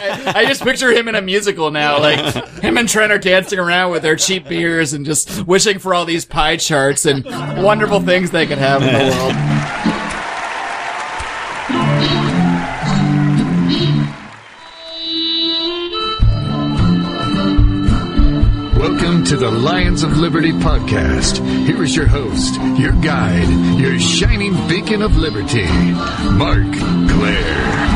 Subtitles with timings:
[0.00, 2.18] I, just picture him in a musical now, like
[2.60, 6.04] him and Trent are dancing around with their cheap beers and just wishing for all
[6.04, 7.24] these pie charts and
[7.62, 9.34] wonderful things they could have in the world.
[18.76, 21.38] Welcome to the Lions of Liberty podcast.
[21.66, 25.66] Here is your host, your guide, your shining beacon of liberty,
[26.32, 26.72] Marc
[27.10, 27.93] Clair.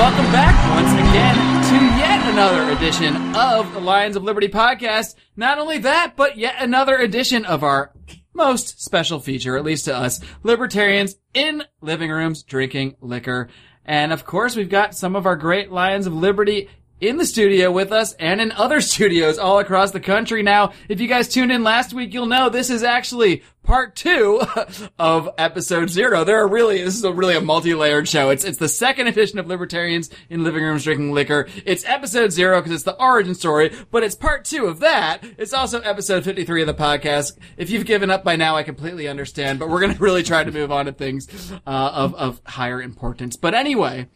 [0.00, 5.14] Welcome back once again to yet another edition of the Lions of Liberty podcast.
[5.36, 7.92] Not only that, but yet another edition of our
[8.32, 13.50] most special feature, at least to us, libertarians in living rooms drinking liquor.
[13.84, 16.70] And of course, we've got some of our great Lions of Liberty
[17.00, 20.42] in the studio with us and in other studios all across the country.
[20.42, 24.42] Now, if you guys tuned in last week, you'll know this is actually part two
[24.98, 26.24] of episode zero.
[26.24, 28.30] There are really, this is a really a multi-layered show.
[28.30, 31.48] It's, it's the second edition of Libertarians in Living Rooms Drinking Liquor.
[31.64, 35.22] It's episode zero because it's the origin story, but it's part two of that.
[35.38, 37.38] It's also episode 53 of the podcast.
[37.56, 40.44] If you've given up by now, I completely understand, but we're going to really try
[40.44, 43.36] to move on to things, uh, of, of higher importance.
[43.36, 44.08] But anyway,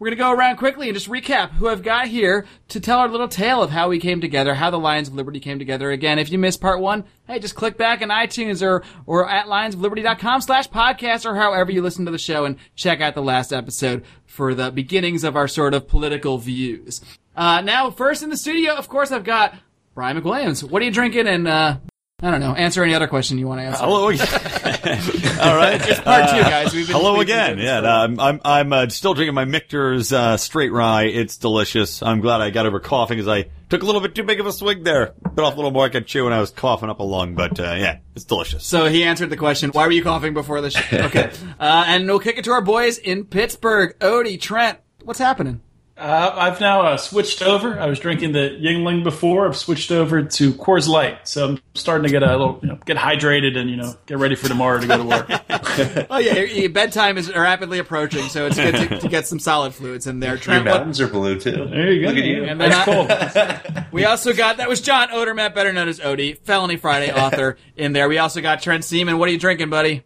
[0.00, 3.00] we're going to go around quickly and just recap who I've got here to tell
[3.00, 5.90] our little tale of how we came together, how the Lions of Liberty came together.
[5.90, 9.44] Again, if you missed part one, hey, just click back in iTunes or, or at
[9.44, 13.52] lionsofliberty.com slash podcast or however you listen to the show and check out the last
[13.52, 17.02] episode for the beginnings of our sort of political views.
[17.36, 19.54] Uh, now, first in the studio, of course, I've got
[19.94, 20.62] Brian McWilliams.
[20.62, 21.28] What are you drinking?
[21.28, 21.76] And, uh,
[22.22, 22.54] I don't know.
[22.54, 23.82] Answer any other question you want to answer.
[23.82, 24.26] Hello again.
[25.40, 25.80] All right.
[25.80, 26.74] It's part two, guys.
[26.74, 27.58] We've been Hello we've again.
[27.58, 31.04] Yeah, um, I'm I'm uh, still drinking my Michter's uh, straight rye.
[31.04, 32.02] It's delicious.
[32.02, 34.46] I'm glad I got over coughing because I took a little bit too big of
[34.46, 35.14] a swig there.
[35.34, 37.34] Bit off a little more I could chew when I was coughing up a lung.
[37.34, 38.66] But uh, yeah, it's delicious.
[38.66, 40.80] So he answered the question, why were you coughing before the show?
[41.10, 41.30] Okay.
[41.58, 43.98] uh, and we'll kick it to our boys in Pittsburgh.
[44.00, 45.62] Odie, Trent, what's happening?
[46.00, 47.78] Uh, I've now uh, switched over.
[47.78, 49.46] I was drinking the Yuengling before.
[49.46, 52.78] I've switched over to Coors Light, so I'm starting to get a little, you know,
[52.86, 55.30] get hydrated and you know, get ready for tomorrow to go to work.
[56.10, 59.38] Oh yeah, your, your bedtime is rapidly approaching, so it's good to, to get some
[59.38, 60.30] solid fluids in there.
[60.30, 61.66] Your Trent, what, mountains are blue too.
[61.66, 62.08] There you go.
[62.08, 62.44] Look at you.
[62.44, 63.84] And That's I- cool.
[63.92, 67.92] we also got, that was John Odermatt, better known as Odie, Felony Friday author in
[67.92, 68.08] there.
[68.08, 69.18] We also got Trent Seaman.
[69.18, 70.02] What are you drinking, buddy?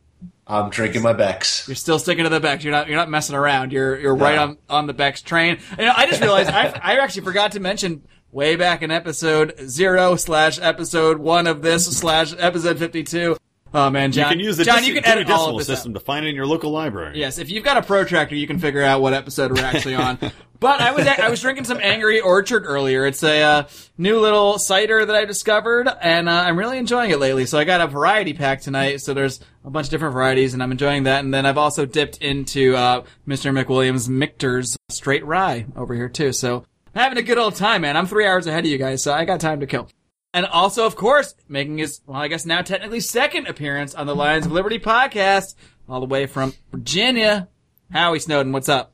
[0.46, 1.66] I'm drinking my Beck's.
[1.66, 2.64] You're still sticking to the Beck's.
[2.64, 2.86] You're not.
[2.88, 3.72] You're not messing around.
[3.72, 3.98] You're.
[3.98, 5.58] You're right on on the Beck's train.
[5.78, 9.54] You know, I just realized I I actually forgot to mention way back in episode
[9.68, 13.36] zero slash episode one of this slash episode fifty two.
[13.76, 14.30] Oh man, You John.
[14.30, 14.84] can use the John.
[14.84, 15.74] You can edit all of this out.
[15.74, 17.18] system to find it in your local library.
[17.18, 20.18] Yes, if you've got a protractor, you can figure out what episode we're actually on.
[20.60, 23.04] But I was I was drinking some Angry Orchard earlier.
[23.04, 23.68] It's a uh,
[23.98, 27.44] new little cider that I discovered, and uh, I'm really enjoying it lately.
[27.44, 29.02] So I got a variety pack tonight.
[29.02, 31.22] So there's a bunch of different varieties, and I'm enjoying that.
[31.22, 33.52] And then I've also dipped into uh, Mr.
[33.52, 36.32] McWilliams Michter's Straight Rye over here too.
[36.32, 36.64] So
[36.94, 37.94] I'm having a good old time, man.
[37.98, 39.90] I'm three hours ahead of you guys, so I got time to kill.
[40.34, 44.16] And also, of course, making his, well, I guess now technically second appearance on the
[44.16, 45.54] Lions of Liberty podcast,
[45.88, 47.48] all the way from Virginia.
[47.92, 48.92] Howie Snowden, what's up?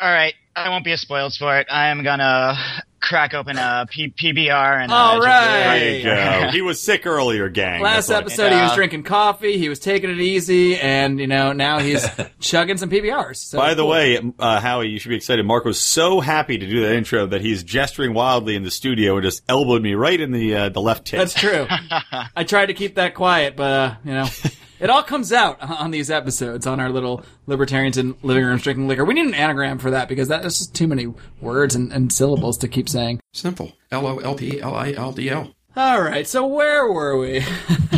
[0.00, 1.66] All right, I won't be a spoiled sport.
[1.68, 2.54] I am gonna
[3.06, 4.92] crack open a P- PBR and.
[4.92, 5.78] All uh, right.
[5.78, 6.48] There you go.
[6.52, 7.80] he was sick earlier, gang.
[7.80, 11.18] Last That's what- episode, he was Uh, drinking coffee, he was taking it easy, and,
[11.20, 12.06] you know, now he's
[12.40, 13.36] chugging some PBRs.
[13.36, 13.90] So By the cool.
[13.90, 15.44] way, uh, Howie, you should be excited.
[15.46, 19.16] Mark was so happy to do that intro that he's gesturing wildly in the studio
[19.16, 21.18] and just elbowed me right in the uh, the left tit.
[21.18, 21.66] That's true.
[22.36, 24.26] I tried to keep that quiet, but, uh, you know.
[24.78, 28.88] It all comes out on these episodes on our little libertarians in living rooms drinking
[28.88, 29.04] liquor.
[29.04, 32.12] We need an anagram for that because that is just too many words and, and
[32.12, 33.20] syllables to keep saying.
[33.32, 33.72] Simple.
[33.90, 35.52] L O L P L I L D L.
[35.76, 37.44] All right, so where were we?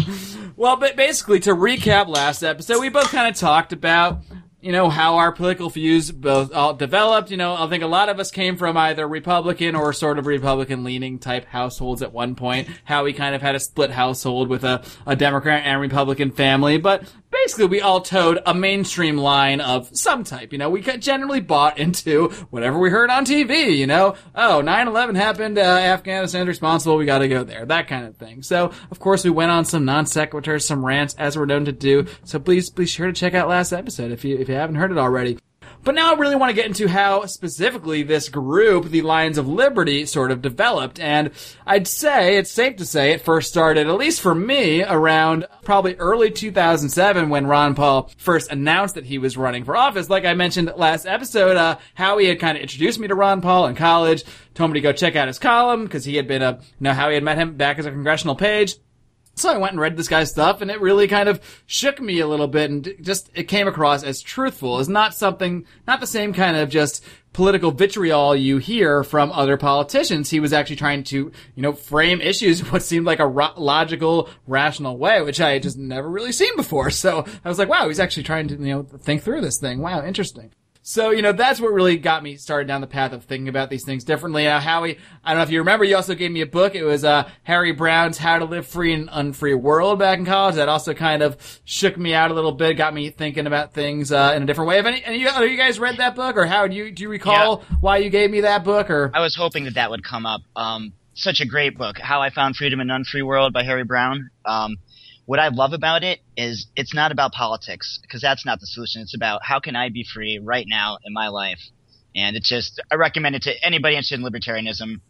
[0.56, 4.18] well, but basically, to recap last episode, we both kind of talked about,
[4.60, 7.30] you know, how our political views both all developed.
[7.30, 10.26] You know, I think a lot of us came from either Republican or sort of
[10.26, 12.68] Republican leaning type households at one point.
[12.84, 16.76] How we kind of had a split household with a, a Democrat and Republican family,
[16.76, 20.52] but basically we all toed a mainstream line of some type.
[20.52, 25.16] You know, we generally bought into whatever we heard on TV, you know, oh, 9-11
[25.16, 28.42] happened, uh, Afghanistan's responsible, we gotta go there, that kind of thing.
[28.42, 31.72] So, of course, we went on some non sequiturs, some rants, as we're known to
[31.72, 32.06] do.
[32.24, 34.92] So please, please sure to check out last episode if you, if you haven't heard
[34.92, 35.38] it already.
[35.84, 39.48] But now I really want to get into how specifically this group, the Lions of
[39.48, 41.00] Liberty, sort of developed.
[41.00, 41.30] And
[41.66, 45.94] I'd say, it's safe to say, it first started, at least for me, around probably
[45.94, 50.10] early 2007 when Ron Paul first announced that he was running for office.
[50.10, 53.66] Like I mentioned last episode, uh, Howie had kind of introduced me to Ron Paul
[53.66, 56.58] in college, told me to go check out his column because he had been a,
[56.60, 58.76] you know, Howie had met him back as a congressional page.
[59.38, 62.20] So I went and read this guy's stuff and it really kind of shook me
[62.20, 66.06] a little bit and just, it came across as truthful, as not something, not the
[66.06, 70.30] same kind of just political vitriol you hear from other politicians.
[70.30, 73.52] He was actually trying to, you know, frame issues in what seemed like a ro-
[73.56, 76.90] logical, rational way, which I had just never really seen before.
[76.98, 79.80] So I was like, wow, he's actually trying to, you know, think through this thing.
[79.80, 80.50] Wow, interesting.
[80.90, 83.68] So, you know, that's what really got me started down the path of thinking about
[83.68, 84.46] these things differently.
[84.46, 86.74] Uh, Howie, I don't know if you remember, you also gave me a book.
[86.74, 90.24] It was, uh, Harry Browne's How to Live Free in an Unfree World back in
[90.24, 90.54] college.
[90.54, 94.10] That also kind of shook me out a little bit, got me thinking about things,
[94.10, 94.76] uh, in a different way.
[94.76, 96.38] Have any, any of you guys read that book?
[96.38, 98.88] Or how do you, do you recall why you gave me that book?
[98.88, 100.40] Or, I was hoping that that would come up.
[100.56, 103.84] Um, such a great book, How I Found Freedom in an Unfree World by Harry
[103.84, 104.30] Browne.
[104.46, 104.78] Um,
[105.28, 109.02] what I love about it is it's not about politics because that's not the solution.
[109.02, 111.60] It's about how can I be free right now in my life,
[112.16, 115.02] and it's just I recommend it to anybody interested in libertarianism.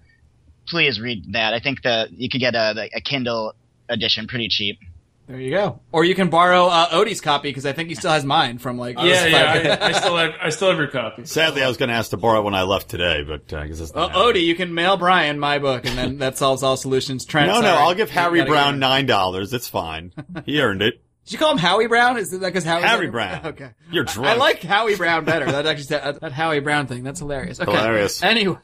[0.67, 1.55] Please read that.
[1.55, 3.55] I think the you could get a, a Kindle
[3.89, 4.81] edition pretty cheap.
[5.29, 5.81] There you go.
[5.93, 8.79] Or you can borrow, uh, Odie's copy because I think he still has mine from
[8.79, 9.79] like, Yeah, yeah.
[9.81, 11.27] I, I still have I still have your copy.
[11.27, 13.59] Sadly, I was going to ask to borrow it when I left today, but uh,
[13.59, 14.35] I guess that's Uh, not happening.
[14.43, 17.27] Odie, you can mail Brian my book, and then that solves all solutions.
[17.27, 17.75] Trent, No, no.
[17.75, 19.53] I'll give Harry Browne nine dollars.
[19.53, 20.13] It's fine.
[20.47, 21.03] He earned it.
[21.29, 22.17] Did you call him Howie Brown?
[22.17, 22.81] Is that because Howie?
[22.81, 23.45] Harry Browne.
[23.49, 24.29] Okay, You're drunk.
[24.31, 25.45] I like Howie Brown better.
[25.45, 27.03] That actually that, that Howie Brown thing.
[27.03, 27.61] That's hilarious.
[27.61, 27.71] Okay.
[27.71, 28.23] Hilarious.
[28.23, 28.57] Anyway,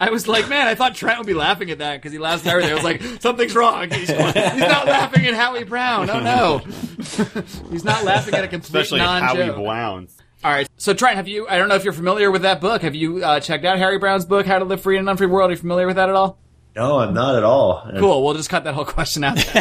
[0.00, 2.44] I was like, man, I thought Trent would be laughing at that because he laughs
[2.44, 2.72] at everything.
[2.72, 3.88] I was like, something's wrong.
[3.88, 6.10] He's, he's not laughing at Howie Brown.
[6.10, 6.58] Oh no,
[7.70, 9.54] he's not laughing at a complete Especially non-joke.
[9.54, 10.08] Howie Brown.
[10.42, 10.68] All right.
[10.78, 11.46] So Trent, have you?
[11.46, 12.82] I don't know if you're familiar with that book.
[12.82, 15.28] Have you uh, checked out Harry Browne's book, How to Live Free in an Unfree
[15.28, 15.50] World?
[15.50, 16.36] Are you familiar with that at all?
[16.74, 17.86] No, I'm not at all.
[17.98, 18.24] Cool.
[18.24, 19.36] We'll just cut that whole question out.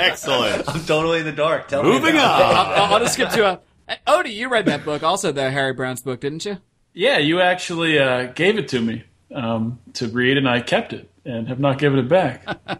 [0.00, 0.68] Excellent.
[0.68, 1.68] I'm totally in the dark.
[1.68, 2.44] Tell Moving me about it.
[2.56, 2.56] on.
[2.78, 3.60] I'll, I'll just skip to a.
[4.06, 6.58] Odie, you read that book, also the Harry Browne's book, didn't you?
[6.94, 9.04] Yeah, you actually uh, gave it to me
[9.34, 12.44] um, to read, and I kept it and have not given it back.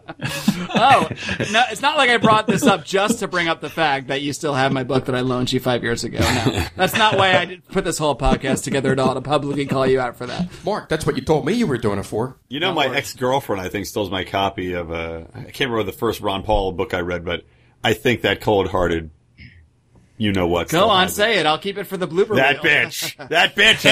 [0.75, 1.07] Oh,
[1.51, 4.21] no, it's not like I brought this up just to bring up the fact that
[4.21, 6.17] you still have my book that I loaned you five years ago.
[6.19, 9.85] No, that's not why I put this whole podcast together at all to publicly call
[9.85, 10.49] you out for that.
[10.65, 12.37] Mark, that's what you told me you were doing it for.
[12.49, 15.69] You know, my ex girlfriend, I think, still has my copy of uh, I can't
[15.69, 17.43] remember the first Ron Paul book I read, but
[17.83, 19.11] I think that cold hearted,
[20.23, 20.69] you know what?
[20.69, 21.45] Go on, say it.
[21.45, 22.35] I'll keep it for the blooper reel.
[22.37, 22.73] That reel.
[22.73, 23.29] bitch.
[23.29, 23.83] that bitch.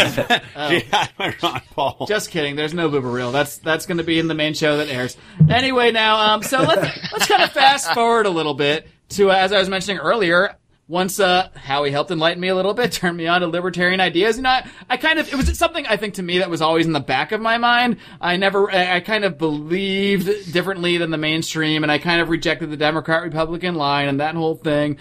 [0.56, 2.06] Had my Ron Paul.
[2.08, 2.56] Just kidding.
[2.56, 3.34] There's no blooper reel.
[3.34, 5.18] That's that's going to be in the main show that airs.
[5.50, 9.36] Anyway, now, um, so let's let's kind of fast forward a little bit to uh,
[9.36, 10.56] as I was mentioning earlier.
[10.88, 14.36] Once uh, Howie helped enlighten me a little bit, turned me on to libertarian ideas.
[14.36, 16.62] You know, I, I kind of it was something I think to me that was
[16.62, 17.98] always in the back of my mind.
[18.20, 22.28] I never, I, I kind of believed differently than the mainstream, and I kind of
[22.28, 24.98] rejected the Democrat Republican line and that whole thing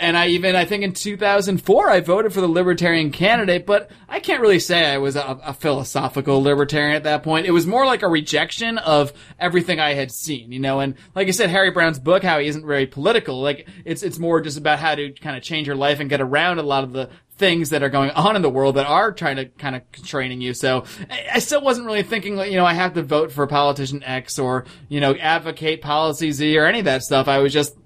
[0.00, 4.18] and I even I think in 2004 I voted for the libertarian candidate, but I
[4.18, 7.46] can't really say I was a, a philosophical libertarian at that point.
[7.46, 10.80] It was more like a rejection of everything I had seen, you know.
[10.80, 13.40] And like I said, Harry Browne's book, how he isn't very political.
[13.40, 16.20] Like it's it's more just about how to kind of change your life and get
[16.20, 19.12] around a lot of the things that are going on in the world that are
[19.12, 20.54] trying to kind of constraining you.
[20.54, 20.84] So
[21.32, 24.38] I, still wasn't really thinking, like, you know, I have to vote for politician X
[24.38, 27.28] or you know advocate policy Z or any of that stuff.
[27.28, 27.76] I was just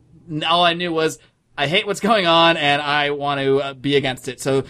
[0.47, 1.19] all I knew was
[1.57, 4.41] I hate what's going on and I want to uh, be against it.
[4.41, 4.65] So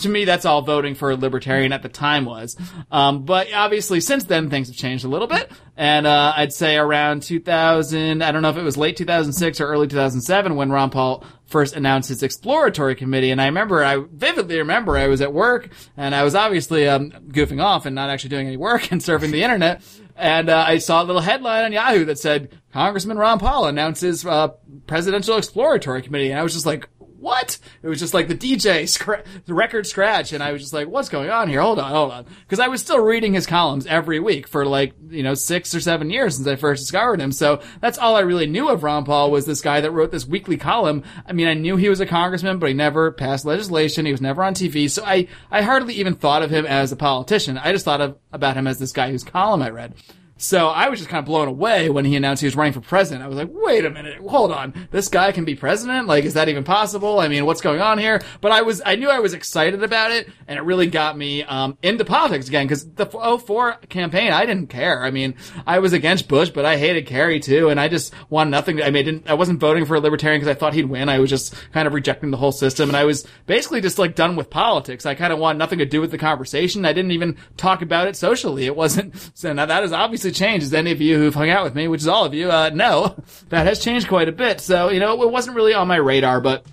[0.00, 2.56] to me, that's all voting for a libertarian at the time was.
[2.90, 5.50] Um, but obviously since then things have changed a little bit.
[5.76, 9.66] And, uh, I'd say around 2000, I don't know if it was late 2006 or
[9.66, 13.30] early 2007 when Ron Paul first announced his exploratory committee.
[13.30, 17.10] And I remember, I vividly remember I was at work and I was obviously, um,
[17.28, 19.82] goofing off and not actually doing any work and surfing the internet.
[20.16, 24.24] And uh, I saw a little headline on Yahoo that said Congressman Ron Paul announces
[24.24, 24.48] uh,
[24.86, 26.88] presidential exploratory committee, and I was just like,
[27.26, 30.72] "What?" It was just like the DJ scra- the record scratch, and I was just
[30.72, 31.60] like, "What's going on here?
[31.60, 34.92] Hold on, hold on," because I was still reading his columns every week for like
[35.10, 37.32] you know six or seven years since I first discovered him.
[37.32, 40.26] So that's all I really knew of Ron Paul was this guy that wrote this
[40.26, 41.02] weekly column.
[41.26, 44.06] I mean, I knew he was a congressman, but he never passed legislation.
[44.06, 46.96] He was never on TV, so I I hardly even thought of him as a
[46.96, 47.58] politician.
[47.58, 49.94] I just thought of about him as this guy whose column I read.
[50.38, 52.82] So I was just kind of blown away when he announced he was running for
[52.82, 53.24] president.
[53.24, 54.88] I was like, wait a minute, hold on.
[54.90, 56.06] This guy can be president?
[56.06, 57.20] Like, is that even possible?
[57.20, 58.20] I mean, what's going on here?
[58.42, 61.42] But I was, I knew I was excited about it and it really got me,
[61.44, 65.02] um, into politics again because the 04 campaign, I didn't care.
[65.02, 67.70] I mean, I was against Bush, but I hated Kerry too.
[67.70, 68.82] And I just wanted nothing.
[68.82, 71.08] I mean, I, I wasn't voting for a libertarian because I thought he'd win.
[71.08, 72.90] I was just kind of rejecting the whole system.
[72.90, 75.06] And I was basically just like done with politics.
[75.06, 76.84] I kind of wanted nothing to do with the conversation.
[76.84, 78.66] I didn't even talk about it socially.
[78.66, 81.64] It wasn't, so now that has obviously changed as any of you who've hung out
[81.64, 83.16] with me, which is all of you, uh, know
[83.48, 84.60] that has changed quite a bit.
[84.60, 86.64] So, you know, it wasn't really on my radar, but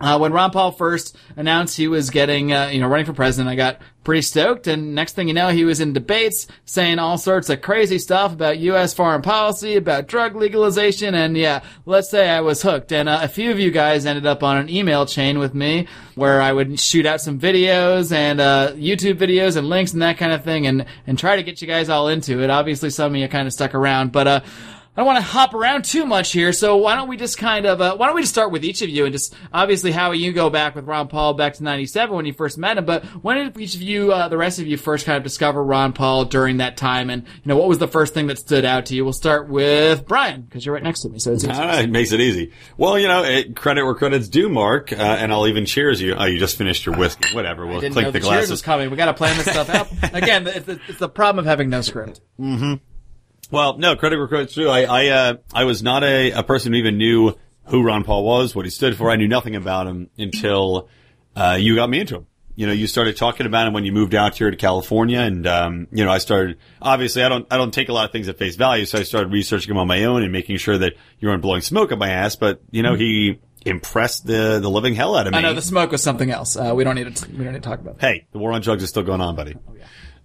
[0.00, 3.50] uh, when Ron Paul first announced he was getting, uh, you know, running for president,
[3.50, 4.66] I got pretty stoked.
[4.66, 8.32] And next thing you know, he was in debates saying all sorts of crazy stuff
[8.32, 8.94] about U.S.
[8.94, 11.14] foreign policy, about drug legalization.
[11.14, 12.92] And yeah, let's say I was hooked.
[12.92, 15.86] And uh, a few of you guys ended up on an email chain with me
[16.14, 20.18] where I would shoot out some videos and uh, YouTube videos and links and that
[20.18, 22.50] kind of thing and, and try to get you guys all into it.
[22.50, 24.40] Obviously, some of you kind of stuck around, but, uh,
[24.94, 27.64] I don't want to hop around too much here, so why don't we just kind
[27.64, 30.10] of, uh, why don't we just start with each of you and just, obviously, how
[30.10, 33.02] you go back with Ron Paul back to 97 when you first met him, but
[33.22, 35.94] when did each of you, uh, the rest of you first kind of discover Ron
[35.94, 38.84] Paul during that time, and, you know, what was the first thing that stood out
[38.86, 39.02] to you?
[39.02, 41.52] We'll start with Brian, because you're right next to me, so it's easy.
[41.54, 42.52] All right, makes it easy.
[42.76, 46.16] Well, you know, it, credit where credit's due, Mark, uh, and I'll even cheers you.
[46.16, 47.34] Oh, you just finished your whiskey.
[47.34, 47.66] Whatever.
[47.66, 48.90] We'll know the the cheers was coming.
[48.90, 49.88] We gotta plan this stuff out.
[50.14, 52.20] Again, it's the, it's the problem of having no script.
[53.52, 54.68] Well, no, credit where credit's due.
[54.68, 57.34] I, I, uh, I was not a, a person who even knew
[57.66, 59.10] who Ron Paul was, what he stood for.
[59.10, 60.88] I knew nothing about him until,
[61.36, 62.26] uh, you got me into him.
[62.54, 65.46] You know, you started talking about him when you moved out here to California and,
[65.46, 68.28] um, you know, I started, obviously I don't, I don't take a lot of things
[68.28, 70.94] at face value, so I started researching him on my own and making sure that
[71.18, 74.94] you weren't blowing smoke up my ass, but, you know, he impressed the, the living
[74.94, 75.38] hell out of me.
[75.38, 76.56] I know the smoke was something else.
[76.56, 77.30] Uh, we don't need to.
[77.30, 78.06] We don't need to talk about that.
[78.06, 79.54] hey, the war on drugs is still going on, buddy.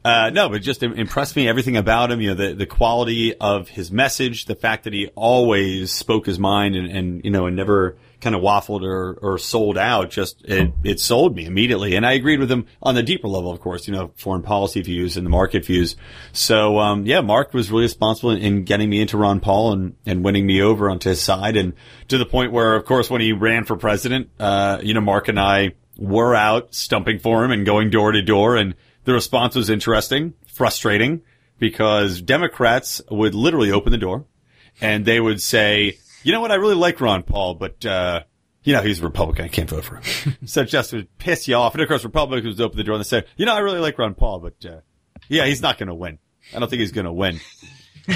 [0.06, 2.22] Uh, no, but just impressed me everything about him.
[2.22, 6.40] You know, the the quality of his message, the fact that he always spoke his
[6.40, 10.10] mind and, and you know, and never kind of waffled or, or sold out.
[10.10, 13.52] Just it it sold me immediately, and I agreed with him on the deeper level,
[13.52, 13.88] of course.
[13.88, 15.98] You know, foreign policy views and the market views.
[16.32, 19.96] So um, yeah, Mark was really responsible in, in getting me into Ron Paul and
[20.06, 21.74] and winning me over onto his side, and
[22.08, 25.28] to the point where, of course, when he ran for president, uh, you know, Mark
[25.28, 28.76] and I were out stumping for him and going door to door and
[29.08, 31.22] the response was interesting, frustrating,
[31.60, 34.26] because Democrats would literally open the door
[34.82, 38.24] and they would say, you know what, I really like Ron Paul, but, uh,
[38.64, 39.46] you know, he's a Republican.
[39.46, 40.38] I can't vote for him.
[40.46, 41.74] so it just would piss you off.
[41.74, 43.80] And of course, Republicans would open the door and they say, you know, I really
[43.80, 44.82] like Ron Paul, but, uh,
[45.30, 46.20] yeah, he's not going to win.
[46.54, 47.40] I don't think he's going to win.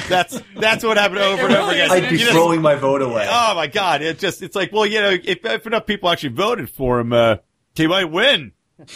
[0.10, 1.90] That's, that's what happened over and over again.
[1.90, 3.28] I'd be You know, throwing my vote away.
[3.30, 4.02] Oh my god!
[4.02, 7.12] It just it's like well you know if, if enough people actually voted for him,
[7.12, 7.38] uh,
[7.76, 8.54] he might win.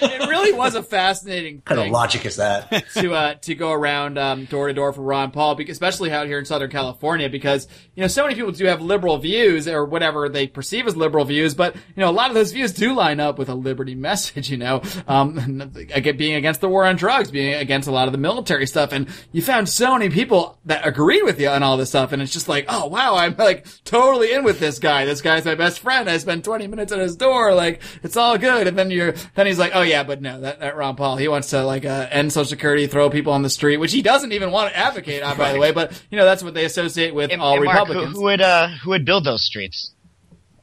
[0.00, 2.70] It really was a fascinating What kind of thing logic is that?
[2.94, 6.26] to uh, to go around um, door to door for Ron Paul, because, especially out
[6.26, 9.84] here in Southern California, because you know so many people do have liberal views or
[9.84, 12.94] whatever they perceive as liberal views, but you know a lot of those views do
[12.94, 14.50] line up with a liberty message.
[14.50, 15.72] You know, um,
[16.16, 19.08] being against the war on drugs, being against a lot of the military stuff, and
[19.32, 22.32] you found so many people that agreed with you on all this stuff, and it's
[22.32, 25.04] just like, oh wow, I'm like totally in with this guy.
[25.04, 26.08] This guy's my best friend.
[26.08, 28.66] I spent 20 minutes at his door, like it's all good.
[28.66, 31.28] And then you're then he's like, oh yeah, but no, that, that Ron Paul, he
[31.28, 34.32] wants to like uh, end Social Security, throw people on the street, which he doesn't
[34.32, 35.72] even want to advocate on, by the way.
[35.72, 38.16] But you know that's what they associate with And- all and Mark, who, Republicans.
[38.16, 39.92] who would uh, who would build those streets?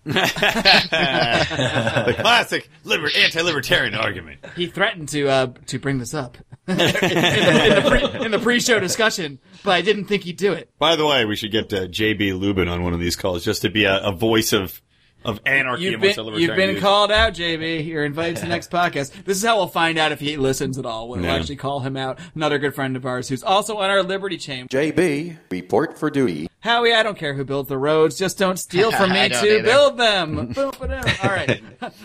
[0.06, 4.40] the classic liber- anti-libertarian argument.
[4.56, 6.38] he threatened to uh, to bring this up
[6.68, 10.54] in, the, in, the pre, in the pre-show discussion, but I didn't think he'd do
[10.54, 10.70] it.
[10.80, 13.62] By the way, we should get uh, JB Lubin on one of these calls just
[13.64, 14.82] to be a, a voice of
[15.25, 16.82] of anarchy You've amongst been, the you've been views.
[16.82, 17.86] called out, JB.
[17.86, 19.12] You're invited to the next podcast.
[19.25, 21.10] This is how we'll find out if he listens at all.
[21.10, 21.36] We'll Yeah.
[21.36, 22.20] actually call him out.
[22.36, 24.67] Another good friend of ours who's also on our Liberty chain.
[24.67, 26.48] JB, report for duty.
[26.60, 28.17] Howie, I don't care who builds the roads.
[28.17, 29.63] Just don't steal from me I to either.
[29.63, 30.48] build them.
[30.53, 30.72] Boom.
[30.82, 30.88] All
[31.29, 31.62] right.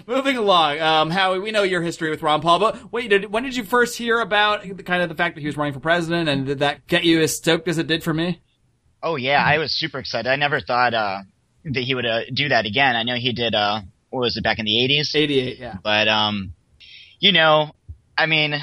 [0.07, 0.81] Moving along.
[0.81, 3.65] Um, Howie, we know your history with Ron Paul, but wait, did, when did you
[3.65, 6.45] first hear about the, kind of the fact that he was running for president and
[6.47, 8.41] did that get you as stoked as it did for me?
[9.03, 10.29] Oh yeah, I was super excited.
[10.31, 11.21] I never thought uh,
[11.65, 12.97] that he would uh, do that again.
[12.97, 13.55] I know he did.
[13.55, 15.13] Uh, what was it back in the eighties?
[15.15, 15.77] 88, yeah.
[15.83, 16.53] But um,
[17.19, 17.71] you know,
[18.17, 18.55] I mean,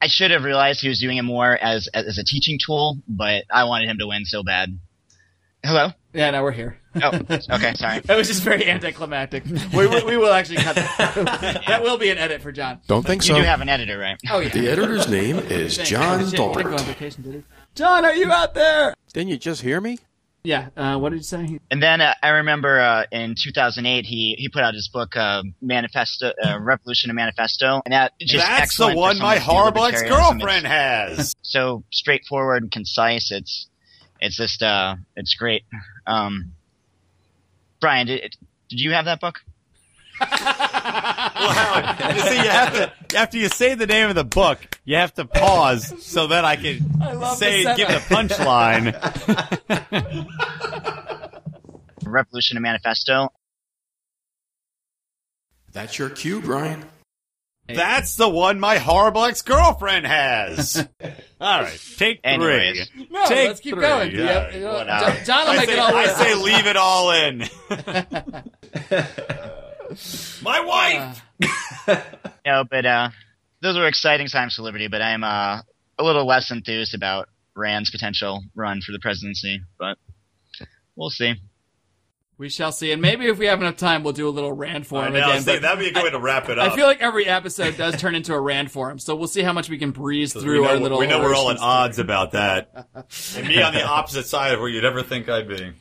[0.00, 3.44] I should have realized he was doing it more as as a teaching tool, but
[3.50, 4.78] I wanted him to win so bad.
[5.64, 5.88] Hello.
[6.14, 6.78] Yeah, no, we're here.
[7.02, 7.74] Oh, okay.
[7.74, 8.00] Sorry.
[8.04, 9.44] That was just very anticlimactic.
[9.44, 11.62] We, we, we will actually cut that.
[11.66, 12.80] that will be an edit for John.
[12.86, 13.40] Don't think You so.
[13.40, 14.18] do have an editor, right?
[14.30, 14.48] Oh, yeah.
[14.48, 16.80] the editor's name is John Shit, he didn't Dolbert.
[16.82, 17.44] vacation, did he?
[17.74, 18.94] John, are you out there?
[19.12, 19.98] Didn't you just hear me?
[20.48, 21.60] Yeah, uh, what did you say?
[21.70, 25.42] And then uh, I remember uh, in 2008 he he put out his book uh,
[25.60, 30.66] Manifesto, uh, Revolution and Manifesto, and that just That's the one my to horrible ex-girlfriend
[30.66, 31.34] has.
[31.42, 33.30] So straightforward and concise.
[33.30, 33.68] It's
[34.20, 35.64] it's just uh it's great.
[36.06, 36.52] Um,
[37.78, 38.34] Brian, did,
[38.70, 39.40] did you have that book?
[40.20, 40.28] Well,
[41.52, 44.96] Howard, you see, you have to after you say the name of the book, you
[44.96, 48.94] have to pause so that I can love say the give the punchline.
[52.04, 53.28] Revolution and Manifesto.
[55.72, 56.84] That's your cue, Brian.
[57.68, 60.88] That's the one my horrible ex-girlfriend has.
[61.40, 62.32] All right, take three.
[62.32, 62.90] Anyways.
[63.10, 63.82] No, Take let's keep three.
[63.82, 64.10] going.
[64.12, 64.60] Yeah, Yep, you.
[64.62, 66.16] John- John will I make say, it all I work.
[66.16, 67.42] say leave it all in.
[70.42, 71.22] my wife.
[72.44, 73.10] No, but uh,
[73.60, 75.60] those were exciting times for Liberty, but I'm uh,
[75.98, 79.60] a little less enthused about Rand's potential run for the presidency.
[79.78, 79.98] But
[80.96, 81.34] we'll see.
[82.38, 84.84] We shall see, and maybe if we have enough time, we'll do a little rand
[84.84, 85.34] I forum know, again.
[85.34, 86.66] was that'd be a good way to wrap it up.
[86.66, 86.76] I up.
[86.76, 89.68] feel like every episode does turn into a rand forum, so we'll see how much
[89.68, 90.98] we can breeze we through know, our little.
[91.00, 92.86] we know we're all at origin odds about that.
[93.36, 95.72] and me on the opposite side of where you'd ever think I'd be.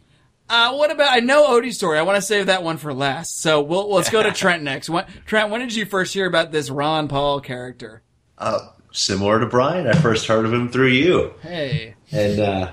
[0.50, 1.12] Uh, what about?
[1.12, 2.00] I know Odie's story.
[2.00, 3.42] I want to save that one for last.
[3.42, 4.90] So we'll let's go to Trent next.
[4.90, 8.02] When, Trent, when did you first hear about this Ron Paul character?
[8.38, 8.60] Uh,
[8.92, 12.72] similar to Brian, I first heard of him through you, Hey, and uh,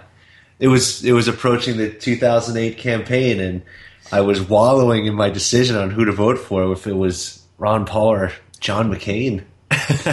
[0.58, 3.62] it was it was approaching the 2008 campaign, and
[4.12, 7.86] I was wallowing in my decision on who to vote for, if it was Ron
[7.86, 9.44] Paul or John McCain.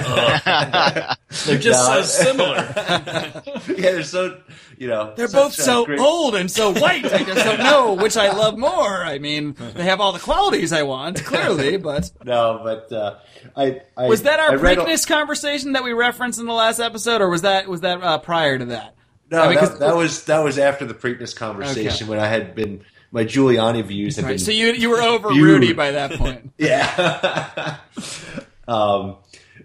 [1.46, 2.56] They're just No, so similar.
[3.68, 4.42] yeah, they're so
[4.82, 7.06] you know they're both so great- old and so white.
[7.06, 9.04] I just don't know which I love more.
[9.04, 13.20] I mean, they have all the qualities I want, clearly, but No, but uh,
[13.56, 16.80] I, I was that our read all- Preakness conversation that we referenced in the last
[16.80, 18.96] episode, or was that was that uh, prior to that?
[19.30, 22.56] No, I mean, that, that was that was after the Preakness conversation when I had
[22.56, 25.44] been my Giuliani views had Right, been so you you were over Viewed.
[25.46, 26.54] Rudy by that point.
[26.58, 27.78] yeah.
[28.68, 29.18] um,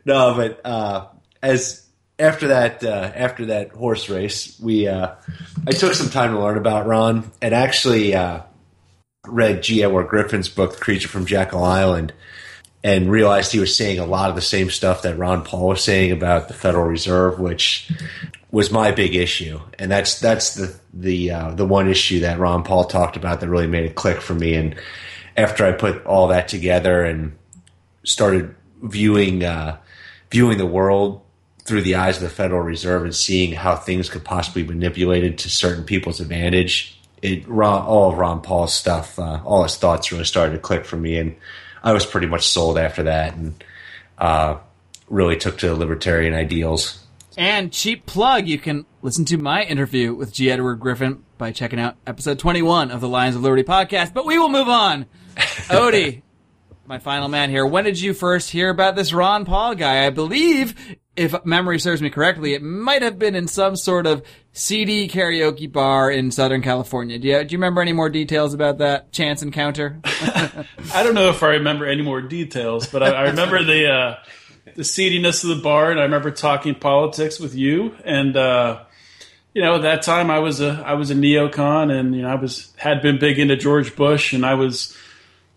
[0.05, 1.07] no, but uh,
[1.43, 1.86] as
[2.19, 5.15] after that uh, after that horse race, we uh,
[5.67, 8.41] I took some time to learn about Ron and actually uh,
[9.27, 9.83] read G.
[9.83, 12.13] Edward Griffin's book, The Creature from Jekyll Island,
[12.83, 15.85] and realized he was saying a lot of the same stuff that Ron Paul was
[15.85, 17.93] saying about the Federal Reserve, which
[18.51, 22.63] was my big issue, and that's that's the the uh, the one issue that Ron
[22.63, 24.55] Paul talked about that really made it click for me.
[24.55, 24.77] And
[25.37, 27.37] after I put all that together and
[28.05, 29.77] started viewing uh,
[30.31, 31.21] viewing the world
[31.67, 35.39] through the eyes of the Federal Reserve and seeing how things could possibly be manipulated
[35.39, 40.13] to certain people's advantage, it Ron, all of Ron Paul's stuff, uh, all his thoughts
[40.13, 41.37] really started to click for me, and
[41.83, 43.65] I was pretty much sold after that, and
[44.19, 44.59] uh,
[45.09, 47.03] really took to libertarian ideals.
[47.37, 50.51] And cheap plug, you can listen to my interview with G.
[50.51, 54.15] Edward Griffin by checking out episode 21 of the Lions of Liberty podcast.
[54.15, 55.05] But we will move on.
[55.37, 56.23] Odie,
[56.87, 57.67] my final man here.
[57.67, 60.07] When did you first hear about this Ron Paul guy?
[60.07, 64.23] I believe, if memory serves me correctly, it might have been in some sort of
[64.53, 67.19] seedy karaoke bar in Southern California.
[67.19, 69.99] Do you, do you remember any more details about that chance encounter?
[70.05, 74.17] I don't know if I remember any more details, but I, I remember the uh,
[74.75, 77.95] the seediness of the bar, and I remember talking politics with you.
[78.05, 78.85] And uh,
[79.55, 82.29] you know, at that time I was a I was a neocon, and you know
[82.29, 84.97] I was had been big into George Bush, and I was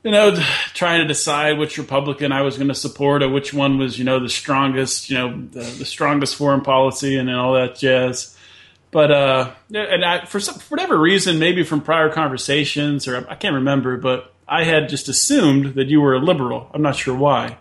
[0.03, 0.35] you know
[0.73, 4.05] trying to decide which Republican I was going to support, or which one was you
[4.05, 8.35] know the strongest, you know the, the strongest foreign policy, and all that jazz.
[8.91, 13.35] But uh, and I, for some, for whatever reason, maybe from prior conversations, or I
[13.35, 16.69] can't remember, but I had just assumed that you were a liberal.
[16.73, 17.57] I'm not sure why.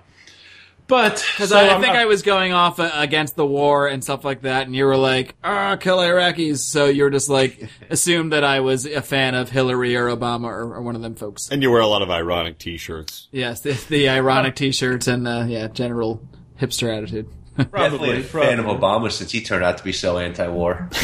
[0.88, 3.86] But Because so I, I think not- I was going off uh, against the war
[3.86, 7.68] and stuff like that, and you were like, "Ah, kill Iraqis." So you're just like
[7.90, 11.14] assumed that I was a fan of Hillary or Obama or, or one of them
[11.14, 11.50] folks.
[11.50, 13.28] And you wear a lot of ironic T-shirts.
[13.30, 16.22] Yes, the, the ironic T-shirts and uh, yeah, general
[16.60, 17.28] hipster attitude.
[17.54, 18.66] probably, Definitely a fan of.
[18.66, 20.88] Obama since he turned out to be so anti-war.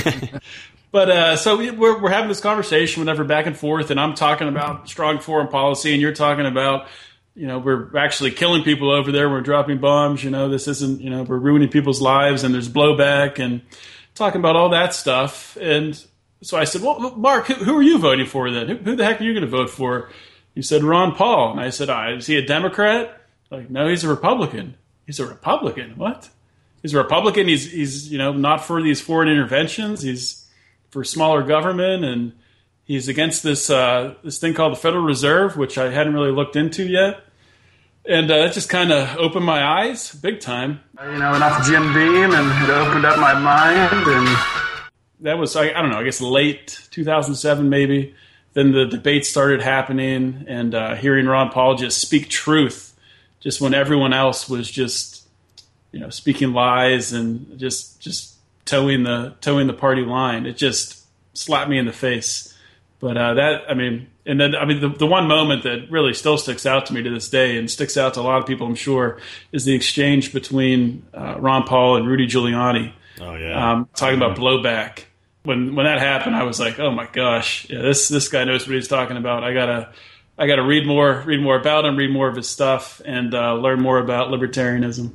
[0.91, 4.15] But uh, so we, we're, we're having this conversation whenever back and forth, and I'm
[4.15, 6.87] talking about strong foreign policy, and you're talking about,
[7.35, 9.29] you know, we're actually killing people over there.
[9.29, 10.23] We're dropping bombs.
[10.23, 13.63] You know, this isn't, you know, we're ruining people's lives, and there's blowback, and
[14.15, 15.57] talking about all that stuff.
[15.61, 16.01] And
[16.43, 18.69] so I said, well, Mark, who, who are you voting for then?
[18.69, 20.11] Who, who the heck are you going to vote for?
[20.55, 23.21] He said Ron Paul, and I said, is he a Democrat?
[23.51, 24.77] Like, no, he's a Republican.
[25.07, 25.97] He's a Republican.
[25.97, 26.31] What?
[26.83, 27.49] He's a Republican.
[27.49, 30.03] He's he's you know not for these foreign interventions.
[30.03, 30.47] He's
[30.91, 32.33] for smaller government, and
[32.85, 36.57] he's against this uh, this thing called the Federal Reserve, which I hadn't really looked
[36.57, 37.25] into yet.
[38.07, 40.81] And uh, that just kind of opened my eyes big time.
[41.03, 44.07] You know, enough Jim Beam, and it opened up my mind.
[44.07, 44.29] And
[45.21, 48.15] that was I, I don't know, I guess late 2007 maybe.
[48.53, 52.95] Then the debate started happening, and uh, hearing Ron Paul just speak truth,
[53.41, 55.27] just when everyone else was just
[55.91, 60.47] you know speaking lies and just just toeing the toeing the party line.
[60.47, 62.54] It just slapped me in the face.
[63.05, 66.15] But uh, that I mean, and then I mean the the one moment that really
[66.15, 68.47] still sticks out to me to this day and sticks out to a lot of
[68.47, 69.21] people, I'm sure,
[69.53, 72.95] is the exchange between uh, Ron Paul and Rudy Giuliani.
[73.21, 73.73] Oh yeah.
[73.73, 75.05] Um, talking about blowback.
[75.43, 78.67] When when that happened, I was like, oh my gosh, yeah, this this guy knows
[78.67, 79.45] what he's talking about.
[79.45, 79.93] I gotta
[80.39, 83.53] I gotta read more read more about him, read more of his stuff, and uh,
[83.53, 85.13] learn more about libertarianism.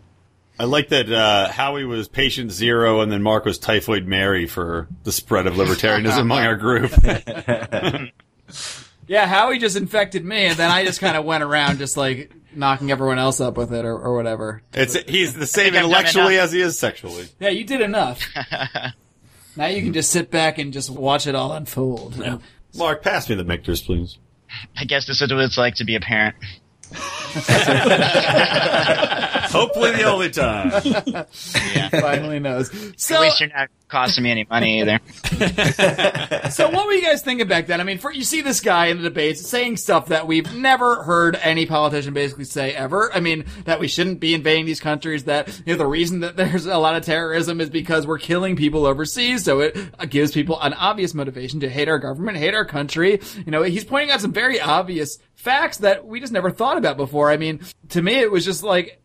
[0.59, 4.87] I like that uh, Howie was patient zero, and then Mark was typhoid Mary for
[5.05, 6.91] the spread of libertarianism among our group.
[9.09, 12.31] Yeah, Howie just infected me, and then I just kind of went around just like
[12.53, 14.61] knocking everyone else up with it or, or whatever.
[14.71, 17.27] It's he's the same intellectually as he is sexually.
[17.39, 18.21] Yeah, you did enough.
[19.55, 22.21] now you can just sit back and just watch it all unfold.
[22.21, 22.39] And-
[22.75, 24.19] Mark, pass me the Michter's, please.
[24.77, 26.35] I guess this is what it's like to be a parent.
[29.49, 30.71] Hopefully, the only time.
[31.89, 32.71] finally knows.
[32.97, 34.99] So, At least you're not costing me any money either.
[36.51, 37.81] so what were you guys thinking back then?
[37.81, 41.03] I mean, for, you see this guy in the debates saying stuff that we've never
[41.03, 43.11] heard any politician basically say ever.
[43.13, 45.23] I mean, that we shouldn't be invading these countries.
[45.25, 48.55] That you know the reason that there's a lot of terrorism is because we're killing
[48.55, 49.43] people overseas.
[49.43, 53.19] So it uh, gives people an obvious motivation to hate our government, hate our country.
[53.45, 56.97] You know, he's pointing out some very obvious facts that we just never thought about
[56.97, 57.31] before.
[57.31, 59.01] I mean, to me, it was just like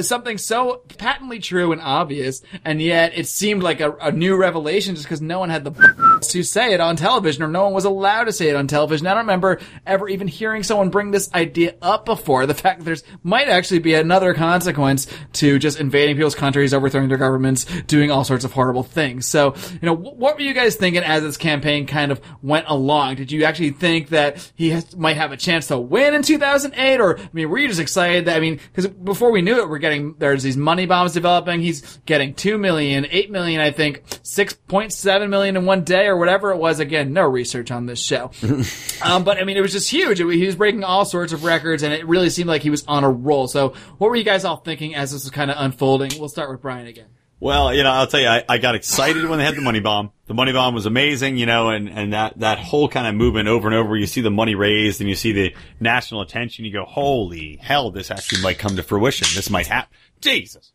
[0.00, 4.94] something so patently true and obvious, and yet it seemed like a, a new revelation
[4.94, 7.84] just because no one had the to say it on television, or no one was
[7.84, 9.06] allowed to say it on television.
[9.06, 12.46] I don't remember ever even hearing someone bring this idea up before.
[12.46, 17.08] The fact that there's might actually be another consequence to just invading people's countries, overthrowing
[17.08, 19.26] their governments, doing all sorts of horrible things.
[19.26, 22.66] So, you know, wh- what were you guys thinking as this campaign kind of went
[22.68, 23.16] along?
[23.16, 27.00] Did you actually think that he has, might have a chance to win in 2008,
[27.00, 29.78] or I mean, were you just excited that I mean, because before we knew we're
[29.78, 31.60] getting there's these money bombs developing.
[31.60, 36.06] He's getting two million, eight million, I think, six point seven million in one day
[36.06, 36.80] or whatever it was.
[36.80, 38.30] Again, no research on this show,
[39.04, 40.20] um, but I mean, it was just huge.
[40.20, 42.84] It- he was breaking all sorts of records, and it really seemed like he was
[42.86, 43.48] on a roll.
[43.48, 46.12] So, what were you guys all thinking as this was kind of unfolding?
[46.18, 47.06] We'll start with Brian again.
[47.40, 49.80] Well, you know, I'll tell you, I, I got excited when they had the money
[49.80, 50.12] bomb.
[50.26, 53.48] The money bomb was amazing, you know, and, and that, that whole kind of movement
[53.48, 56.72] over and over, you see the money raised and you see the national attention, you
[56.72, 59.26] go, holy hell, this actually might come to fruition.
[59.34, 59.96] This might happen.
[60.20, 60.72] Jesus.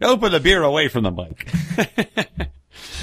[0.00, 1.52] Open the beer away from the mic.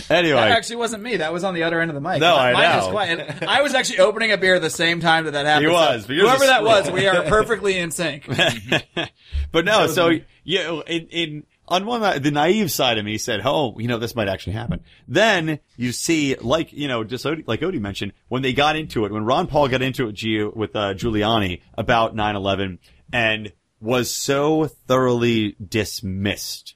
[0.10, 0.36] anyway.
[0.36, 1.18] That actually wasn't me.
[1.18, 2.22] That was on the other end of the mic.
[2.22, 2.92] No, I Mine know.
[2.92, 3.44] quiet.
[3.44, 5.68] I was actually opening a beer at the same time that that happened.
[5.68, 8.26] He was, So whoever that was, we are perfectly in sync.
[9.52, 10.12] but no, so
[10.46, 13.98] you know, in, in on one the naive side of me said, "Oh, you know,
[13.98, 18.14] this might actually happen." Then you see, like you know, just Odie, like Odie mentioned,
[18.28, 22.16] when they got into it, when Ron Paul got into it with uh, Giuliani about
[22.16, 22.80] 9/11,
[23.12, 23.52] and
[23.82, 26.76] was so thoroughly dismissed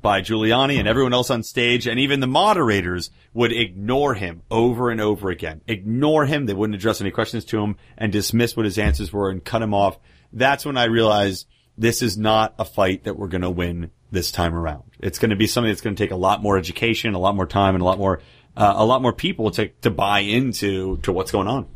[0.00, 4.90] by Giuliani and everyone else on stage, and even the moderators would ignore him over
[4.90, 5.62] and over again.
[5.68, 6.46] Ignore him.
[6.46, 9.62] They wouldn't address any questions to him and dismiss what his answers were and cut
[9.62, 9.98] him off.
[10.32, 11.46] That's when I realized
[11.78, 14.84] this is not a fight that we're going to win this time around.
[15.00, 17.34] It's going to be something that's going to take a lot more education, a lot
[17.34, 18.20] more time, and a lot more,
[18.56, 21.66] uh, a lot more people to to buy into to what's going on.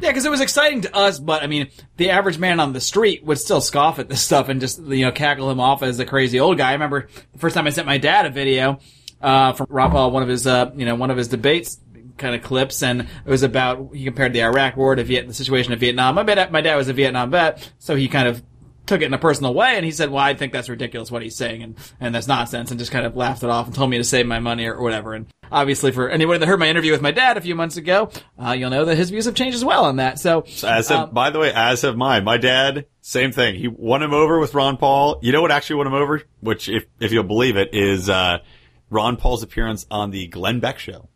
[0.00, 2.80] Yeah, because it was exciting to us, but I mean, the average man on the
[2.80, 5.98] street would still scoff at this stuff and just you know cackle him off as
[5.98, 6.70] a crazy old guy.
[6.70, 8.78] I remember the first time I sent my dad a video
[9.20, 11.78] uh, from Paul, one of his uh, you know one of his debates
[12.18, 15.34] kind of clips, and it was about he compared the Iraq War to Viet- the
[15.34, 16.14] situation in Vietnam.
[16.14, 18.42] My dad, my dad was a Vietnam vet, so he kind of
[18.92, 21.22] took it in a personal way, and he said, "Well, I think that's ridiculous what
[21.22, 23.88] he's saying, and and that's nonsense," and just kind of laughed it off and told
[23.88, 25.14] me to save my money or, whatever.
[25.14, 28.10] And obviously, for anyone that heard my interview with my dad a few months ago,
[28.38, 30.18] uh, you'll know that his views have changed as well on that.
[30.18, 32.24] So, As have, um, by the way, as have mine.
[32.24, 33.54] My dad, same thing.
[33.54, 35.18] He won him over with Ron Paul.
[35.22, 36.22] You know what actually won him over?
[36.40, 38.40] Which, if if you'll believe it, is uh,
[38.90, 41.08] Ron Paul's appearance on the Glenn Beck show.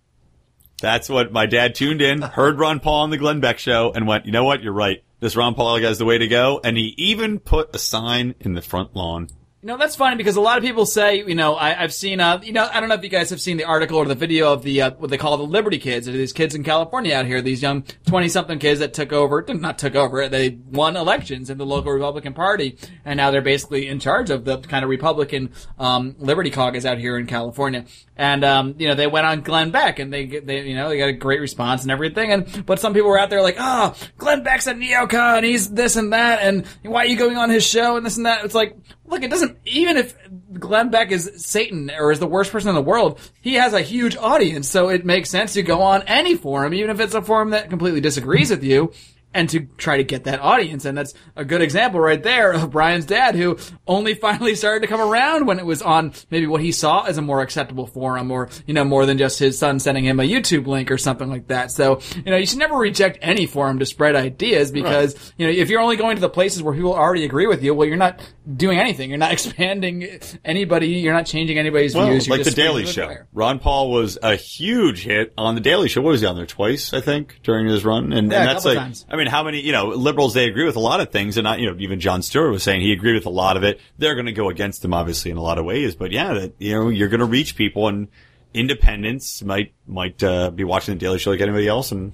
[0.80, 4.06] That's what my dad tuned in, heard Ron Paul on the Glenn Beck show, and
[4.06, 4.62] went, "You know what?
[4.62, 5.02] You're right.
[5.20, 8.54] This Ron Paul guy's the way to go." And he even put a sign in
[8.54, 9.28] the front lawn.
[9.66, 12.20] You know, that's funny because a lot of people say, you know, I, I've seen,
[12.20, 14.14] uh, you know, I don't know if you guys have seen the article or the
[14.14, 16.06] video of the, uh, what they call the Liberty Kids.
[16.06, 19.76] These kids in California out here, these young 20 something kids that took over, not
[19.76, 22.78] took over, they won elections in the local Republican Party.
[23.04, 25.50] And now they're basically in charge of the kind of Republican,
[25.80, 27.86] um, Liberty caucus out here in California.
[28.18, 30.96] And, um, you know, they went on Glenn Beck and they, they, you know, they
[30.96, 32.32] got a great response and everything.
[32.32, 35.96] And, but some people were out there like, oh, Glenn Beck's a neocon, he's this
[35.96, 38.44] and that, and why are you going on his show and this and that?
[38.44, 40.16] It's like, look, it doesn't, even if
[40.54, 43.82] Glenn Beck is Satan or is the worst person in the world, he has a
[43.82, 47.20] huge audience, so it makes sense to go on any forum, even if it's a
[47.20, 48.92] forum that completely disagrees with you.
[49.36, 50.86] And to try to get that audience.
[50.86, 54.86] And that's a good example right there of Brian's dad, who only finally started to
[54.86, 58.30] come around when it was on maybe what he saw as a more acceptable forum
[58.30, 61.28] or, you know, more than just his son sending him a YouTube link or something
[61.28, 61.70] like that.
[61.70, 65.52] So, you know, you should never reject any forum to spread ideas because, you know,
[65.52, 67.96] if you're only going to the places where people already agree with you, well, you're
[67.98, 68.20] not
[68.56, 69.10] doing anything.
[69.10, 70.88] You're not expanding anybody.
[70.88, 72.26] You're not changing anybody's Well, views.
[72.26, 73.14] You're like the Daily Show.
[73.32, 76.00] Ron Paul was a huge hit on the Daily Show.
[76.00, 76.92] What was he on there twice?
[76.92, 79.04] I think during his run, and, Yeah, and that's like, times.
[79.10, 79.60] I mean, how many?
[79.60, 82.00] You know, liberals they agree with a lot of things, and not, you know, even
[82.00, 83.80] Jon Stewart was saying he agreed with a lot of it.
[83.98, 85.94] They're going to go against him, obviously, in a lot of ways.
[85.94, 88.08] But yeah, that you know, you're going to reach people, and
[88.54, 92.12] independents might might uh, be watching the Daily Show like anybody else, and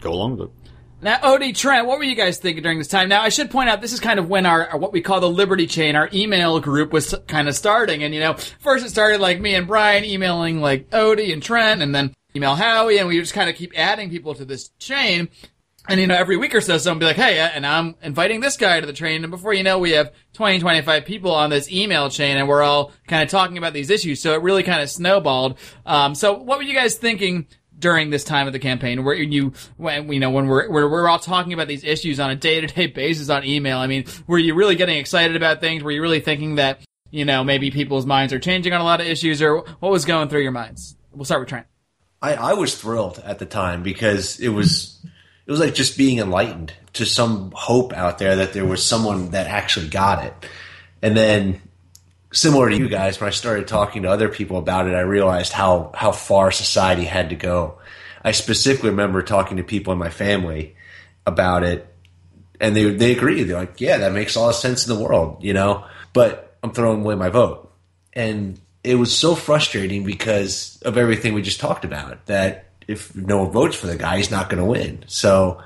[0.00, 0.54] go along with it.
[1.02, 3.08] Now, Odie, Trent, what were you guys thinking during this time?
[3.08, 5.28] Now, I should point out this is kind of when our- what we call the
[5.28, 8.04] Liberty Chain, our email group was kind of starting.
[8.04, 11.82] And you know, first it started like me and Brian emailing like Odie and Trent,
[11.82, 15.28] and then email Howie, and we just kind of keep adding people to this chain.
[15.88, 18.40] And you know, every week or so, someone be like, "Hey," uh, and I'm inviting
[18.40, 19.24] this guy to the train.
[19.24, 22.62] And before you know, we have 20, 25 people on this email chain, and we're
[22.62, 24.22] all kind of talking about these issues.
[24.22, 25.58] So it really kind of snowballed.
[25.84, 29.52] Um, so what were you guys thinking during this time of the campaign, where you,
[29.76, 32.60] when you know, when we're we're, we're all talking about these issues on a day
[32.60, 33.78] to day basis on email?
[33.78, 35.82] I mean, were you really getting excited about things?
[35.82, 39.00] Were you really thinking that you know maybe people's minds are changing on a lot
[39.00, 40.96] of issues, or what was going through your minds?
[41.12, 41.66] We'll start with Trent.
[42.22, 45.04] I, I was thrilled at the time because it was
[45.46, 49.30] it was like just being enlightened to some hope out there that there was someone
[49.30, 50.34] that actually got it.
[51.00, 51.60] And then
[52.32, 55.52] similar to you guys, when I started talking to other people about it, I realized
[55.52, 57.78] how how far society had to go.
[58.24, 60.76] I specifically remember talking to people in my family
[61.26, 61.92] about it
[62.62, 63.42] and they they agreed.
[63.42, 65.84] They're like, "Yeah, that makes all the sense in the world," you know.
[66.12, 67.70] But I'm throwing away my vote,
[68.14, 72.24] and it was so frustrating because of everything we just talked about.
[72.26, 75.04] That if no one votes for the guy, he's not going to win.
[75.06, 75.62] So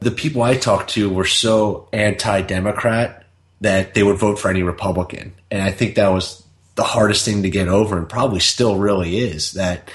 [0.00, 3.24] the people I talked to were so anti-democrat
[3.60, 6.42] that they would vote for any Republican, and I think that was
[6.74, 9.90] the hardest thing to get over, and probably still really is that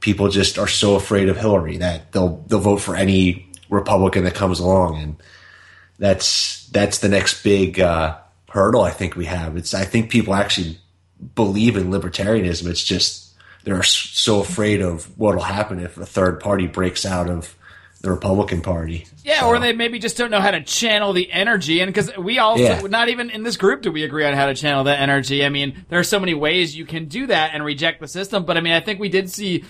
[0.00, 4.34] people just are so afraid of Hillary that they'll they'll vote for any Republican that
[4.34, 5.16] comes along, and
[5.98, 8.18] that's that's the next big uh,
[8.50, 9.56] hurdle I think we have.
[9.56, 10.78] It's I think people actually
[11.34, 12.66] believe in libertarianism.
[12.68, 13.25] It's just
[13.66, 17.56] they're so afraid of what'll happen if a third party breaks out of
[18.00, 19.08] the Republican Party.
[19.24, 21.80] Yeah, or they maybe just don't know how to channel the energy.
[21.80, 22.80] And because we all, yeah.
[22.82, 25.44] not even in this group do we agree on how to channel that energy.
[25.44, 28.44] I mean, there are so many ways you can do that and reject the system.
[28.44, 29.64] But I mean, I think we did see,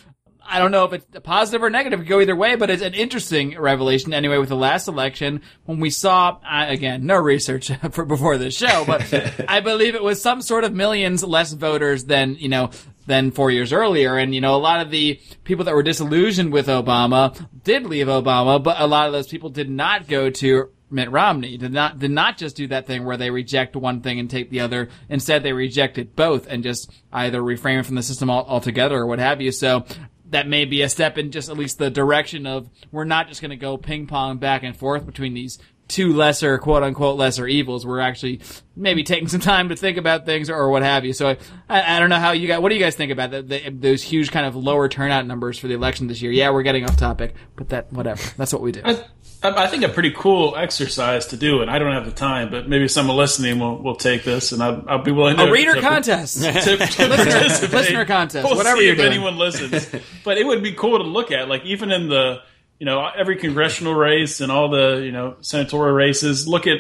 [0.47, 2.83] I don't know if it's positive or negative, it could go either way, but it's
[2.83, 7.71] an interesting revelation anyway with the last election when we saw, uh, again, no research
[7.93, 9.11] for before this show, but
[9.49, 12.69] I believe it was some sort of millions less voters than, you know,
[13.07, 14.17] than four years earlier.
[14.17, 18.07] And, you know, a lot of the people that were disillusioned with Obama did leave
[18.09, 21.57] Obama, but a lot of those people did not go to Mitt Romney.
[21.57, 24.51] Did not, did not just do that thing where they reject one thing and take
[24.51, 24.89] the other.
[25.09, 29.41] Instead, they rejected both and just either refrain from the system altogether or what have
[29.41, 29.53] you.
[29.53, 29.85] So,
[30.31, 33.41] that may be a step in just at least the direction of we're not just
[33.41, 37.47] going to go ping pong back and forth between these two lesser quote unquote lesser
[37.47, 37.87] evils.
[37.87, 38.41] We're actually
[38.75, 41.13] maybe taking some time to think about things or, what have you.
[41.13, 41.37] So I,
[41.69, 43.71] I, I don't know how you guys, what do you guys think about the, the,
[43.71, 46.33] those huge kind of lower turnout numbers for the election this year?
[46.33, 48.23] Yeah, we're getting off topic, but that, whatever.
[48.37, 48.83] That's what we do.
[48.85, 49.03] I,
[49.43, 52.69] I think a pretty cool exercise to do, and I don't have the time, but
[52.69, 55.75] maybe someone listening will, will take this, and I'll, I'll be willing to A reader
[55.75, 56.43] to- contest.
[56.43, 56.77] to, to
[57.09, 59.13] Listener- listener contest, We'll whatever see you're if doing.
[59.13, 59.89] anyone listens.
[60.25, 62.41] but it would be cool to look at, like even in the
[62.79, 66.47] you know every congressional race and all the you know senatorial races.
[66.47, 66.79] Look at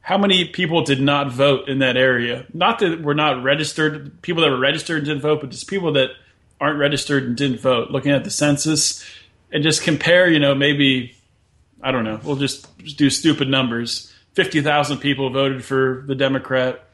[0.00, 2.46] how many people did not vote in that area.
[2.54, 5.92] Not that were not registered, people that were registered and didn't vote, but just people
[5.94, 6.10] that
[6.60, 7.90] aren't registered and didn't vote.
[7.90, 9.04] Looking at the census
[9.50, 11.16] and just compare, you know, maybe
[11.82, 12.20] I don't know.
[12.22, 14.12] We'll just, just do stupid numbers.
[14.34, 16.84] Fifty thousand people voted for the Democrat,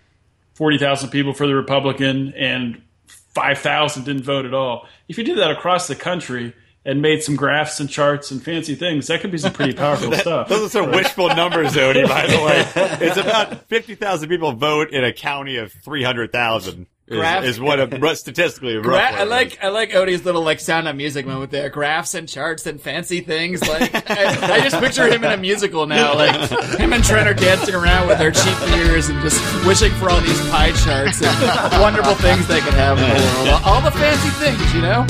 [0.54, 4.86] forty thousand people for the Republican, and five thousand didn't vote at all.
[5.08, 8.74] If you do that across the country and made some graphs and charts and fancy
[8.74, 10.48] things, that could be some pretty powerful stuff.
[10.48, 12.62] Those are some wishful numbers, Odie, by the way.
[13.06, 18.16] It's about 50,000 people vote in a county of 300,000 is, Graph- is what a,
[18.16, 19.58] statistically a Gra- I word like is.
[19.62, 21.68] I like Odie's little like sound on music moment there.
[21.68, 23.60] Graphs and charts and fancy things.
[23.66, 26.14] Like I, I just picture him in a musical now.
[26.14, 30.10] Like him and Trent are dancing around with their cheap ears and just wishing for
[30.10, 33.62] all these pie charts and wonderful things they could have in the world.
[33.64, 35.04] All the fancy things, you know.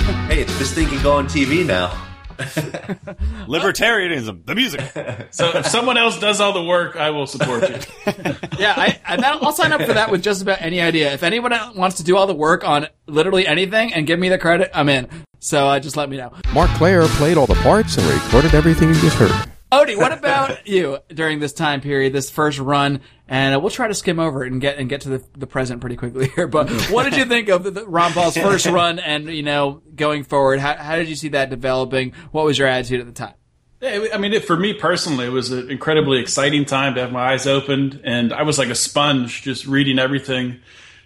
[0.30, 1.90] Hey, this thing can go on TV now.
[3.48, 4.80] Libertarianism, the music.
[5.32, 7.76] So if someone else does all the work, I will support you.
[8.58, 11.12] Yeah, I, and that, I'll sign up for that with just about any idea.
[11.12, 14.38] If anyone wants to do all the work on literally anything and give me the
[14.38, 15.08] credit, I'm in.
[15.38, 16.32] So uh, just let me know.
[16.52, 19.49] Marc Clair played all the parts and recorded everything you just heard.
[19.72, 23.00] Odie, what about you during this time period, this first run?
[23.28, 25.46] And uh, we'll try to skim over it and get and get to the, the
[25.46, 26.48] present pretty quickly here.
[26.48, 29.82] But what did you think of the, the Ron Paul's first run and you know
[29.94, 30.58] going forward?
[30.58, 32.12] How, how did you see that developing?
[32.32, 33.34] What was your attitude at the time?
[33.80, 37.12] Yeah, I mean, it, for me personally, it was an incredibly exciting time to have
[37.12, 40.60] my eyes opened, and I was like a sponge, just reading everything.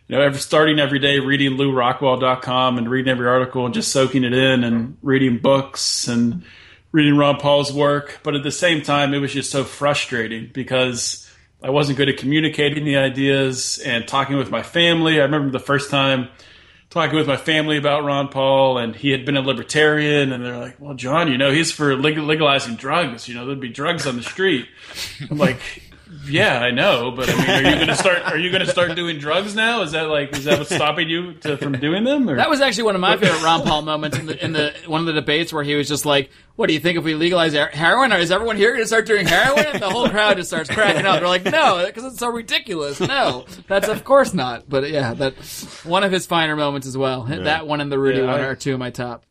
[0.08, 4.24] You know, every, starting every day, reading LewRockwell.com and reading every article and just soaking
[4.24, 6.42] it in, and reading books and
[6.94, 8.20] reading Ron Paul's work.
[8.22, 11.28] But at the same time, it was just so frustrating because
[11.60, 15.18] I wasn't good at communicating the ideas and talking with my family.
[15.18, 16.28] I remember the first time
[16.90, 20.56] talking with my family about Ron Paul, and he had been a libertarian, and they're
[20.56, 23.26] like, "Well, John, you know, he's for legalizing drugs.
[23.26, 24.68] You know, there'd be drugs on the street."
[25.28, 25.58] I'm like,
[26.26, 28.22] "Yeah, I know, but I mean, are you going to start?
[28.24, 29.82] Are you going to start doing drugs now?
[29.82, 32.36] Is that like, is that what's stopping you to, from doing them?" Or?
[32.36, 35.00] That was actually one of my favorite Ron Paul moments in the in the one
[35.00, 37.52] of the debates where he was just like, "What do you think if we legalize
[37.52, 38.12] heroin?
[38.12, 40.70] Or is everyone here going to start doing heroin?" And the whole crowd just starts
[40.70, 41.20] cracking up.
[41.20, 43.00] They're like, "No, because it's so ridiculous.
[43.00, 47.22] No, that's of course not." But yeah, that's one of his finer moments as well.
[47.24, 49.24] That one and the Rudy Yeah, one I- are two of my top.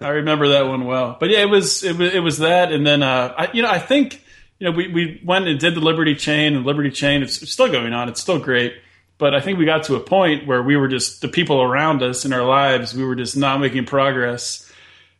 [0.00, 1.16] I remember that one well.
[1.18, 3.70] But yeah, it was it was, it was that, and then uh, I, you know
[3.70, 4.20] I think
[4.64, 7.52] you know we, we went and did the Liberty Chain, and Liberty Chain it's, it's
[7.52, 8.08] still going on.
[8.08, 8.74] It's still great,
[9.18, 12.02] but I think we got to a point where we were just the people around
[12.02, 12.94] us in our lives.
[12.94, 14.72] We were just not making progress,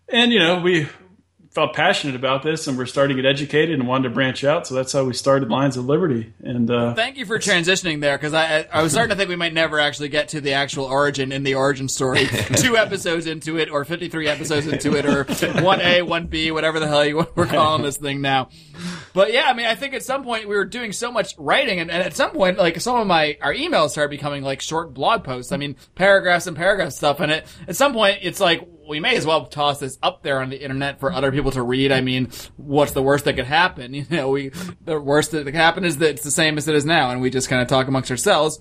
[0.09, 0.88] and you know we
[1.50, 4.66] felt passionate about this, and we're starting to get educated and wanted to branch out.
[4.66, 8.16] So that's how we started Lions of Liberty, and uh, Thank you for transitioning there
[8.16, 10.87] because I I was starting to think we might never actually get to the actual
[10.87, 12.26] origin in the origin story.
[12.57, 15.24] Two episodes into it, or fifty three episodes into it, or
[15.62, 18.48] one A, one B, whatever the hell you, we're calling this thing now.
[19.14, 21.79] But yeah, I mean, I think at some point we were doing so much writing,
[21.79, 24.92] and, and at some point, like some of my our emails started becoming like short
[24.92, 25.53] blog posts.
[25.53, 29.16] I mean, paragraphs and paragraphs stuff, and it at some point it's like we may
[29.16, 31.92] as well toss this up there on the internet for other people to read.
[31.92, 33.94] I mean, what's the worst that could happen?
[33.94, 34.50] You know, we
[34.85, 37.20] the worst that could happen is that it's the same as it is now, and
[37.20, 38.59] we just kind of talk amongst ourselves.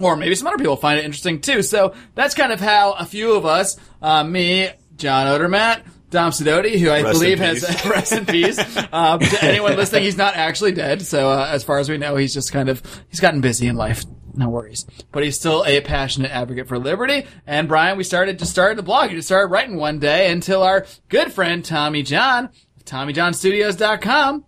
[0.00, 1.62] Or maybe some other people find it interesting too.
[1.62, 5.82] So that's kind of how a few of us, uh, me, John Odermatt,
[6.14, 7.86] Dom Sidoti, who I Rest believe has peace.
[7.90, 8.58] rest in peace.
[8.92, 11.02] Um, to anyone listening, he's not actually dead.
[11.02, 13.74] So uh, as far as we know, he's just kind of he's gotten busy in
[13.74, 14.04] life.
[14.36, 17.26] No worries, but he's still a passionate advocate for liberty.
[17.46, 19.10] And Brian, we started just started the blog.
[19.10, 22.50] You just started writing one day until our good friend Tommy John,
[22.84, 24.44] TommyJohnStudios.com,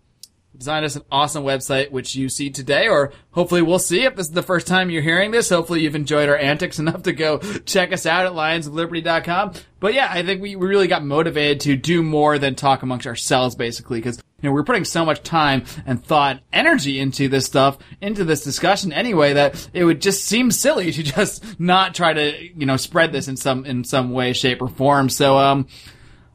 [0.58, 4.26] designed us an awesome website, which you see today, or hopefully we'll see if this
[4.26, 5.48] is the first time you're hearing this.
[5.50, 9.52] Hopefully you've enjoyed our antics enough to go check us out at lionsofliberty.com.
[9.80, 13.06] But yeah, I think we we really got motivated to do more than talk amongst
[13.06, 17.44] ourselves, basically, because you know we're putting so much time and thought, energy into this
[17.44, 22.12] stuff, into this discussion anyway, that it would just seem silly to just not try
[22.14, 25.10] to you know spread this in some in some way, shape, or form.
[25.10, 25.66] So, um,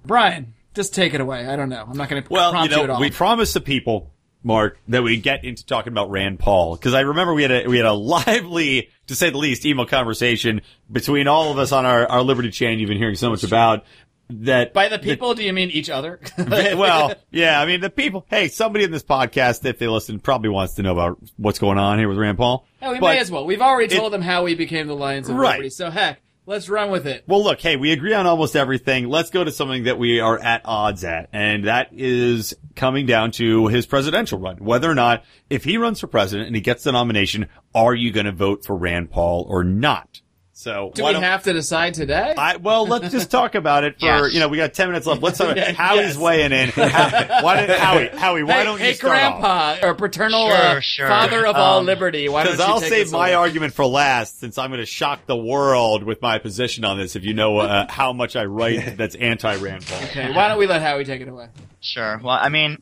[0.05, 1.47] Brian, just take it away.
[1.47, 1.83] I don't know.
[1.87, 2.99] I'm not going to Well, you prompt you, know, at all.
[2.99, 4.10] we promised the people,
[4.43, 7.67] Marc, that we'd get into talking about Rand Paul because I remember we had a
[7.67, 11.85] we had a lively, to say the least, email conversation between all of us on
[11.85, 12.79] our, our Liberty chain.
[12.79, 13.85] You've been hearing so much about
[14.29, 14.73] that.
[14.73, 16.19] By the people, do you mean each other?
[16.37, 18.25] well, yeah, I mean the people.
[18.29, 21.77] Hey, somebody in this podcast, if they listen, probably wants to know about what's going
[21.77, 22.65] on here with Rand Paul.
[22.81, 23.45] Yeah, we But- may as well.
[23.45, 25.51] We've already it- told them how we became the Lions of Right.
[25.51, 26.21] Liberty, so heck,
[26.51, 27.23] let's run with it.
[27.27, 29.07] Well, look, hey, we agree on almost everything.
[29.07, 33.31] Let's go to something that we are at odds at, and that is coming down
[33.31, 34.57] to his presidential run.
[34.57, 38.11] Whether or not, if he runs for president and he gets the nomination, are you
[38.11, 40.20] going to vote for Rand Paul or not?
[40.61, 42.35] So, Do we have to decide today?
[42.37, 44.33] I, well, let's just talk about it for, Yes.
[44.35, 45.19] you know, we got 10 minutes left.
[45.23, 46.17] Let's talk about Howie's yes.
[46.17, 46.69] weighing in.
[46.69, 49.41] How, why don't, Howie, Howie, why hey, don't hey, you start off?
[49.41, 51.07] Grandpa, or paternal Sure, uh, sure.
[51.07, 52.29] father of all Um, liberty.
[52.29, 53.33] Why don't Because you I'll take save this my away?
[53.33, 57.15] argument for last, since I'm going to shock the world with my position on this.
[57.15, 60.03] If you know uh, how much I write that's anti-Rand Paul.
[60.03, 61.47] Okay, why don't we let Howie take it away?
[61.79, 62.21] Sure.
[62.23, 62.77] Well, I mean,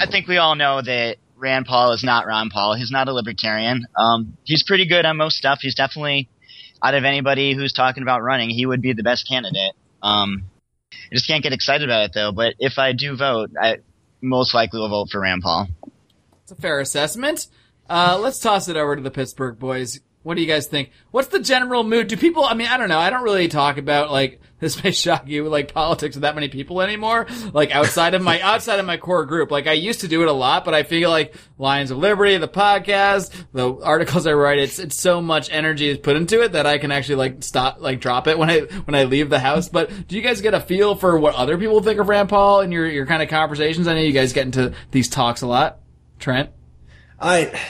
[0.00, 2.74] I think we all know that Rand Paul is not Ron Paul.
[2.74, 3.84] He's not a libertarian.
[3.94, 5.58] Um, he's pretty good on most stuff.
[5.60, 6.30] He's definitely,
[6.86, 9.72] out of anybody who's talking about running, he would be the best candidate.
[10.02, 10.44] Um,
[10.92, 12.30] I just can't get excited about it though.
[12.30, 13.78] But if I do vote, I
[14.20, 15.68] most likely will vote for Rand Paul.
[16.42, 17.48] It's a fair assessment.
[17.90, 20.00] Uh, let's toss it over to the Pittsburgh boys.
[20.22, 20.90] What do you guys think?
[21.10, 22.06] What's the general mood?
[22.06, 22.44] Do people?
[22.44, 22.98] I mean, I don't know.
[22.98, 26.48] I don't really talk about like this may shock you, like politics with that many
[26.48, 27.26] people anymore.
[27.52, 29.50] Like outside of my outside of my core group.
[29.50, 32.38] Like I used to do it a lot, but I feel like Lions of Liberty,
[32.38, 36.52] the podcast, the articles I write, it's it's so much energy is put into it
[36.52, 39.38] that I can actually like stop, like drop it when I when I leave the
[39.40, 39.68] house.
[39.68, 42.60] But do you guys get a feel for what other people think of Rand Paul
[42.60, 43.86] in your your kind of conversations?
[43.86, 45.80] I know you guys get into these talks a lot.
[46.18, 46.50] Trent.
[47.20, 47.60] I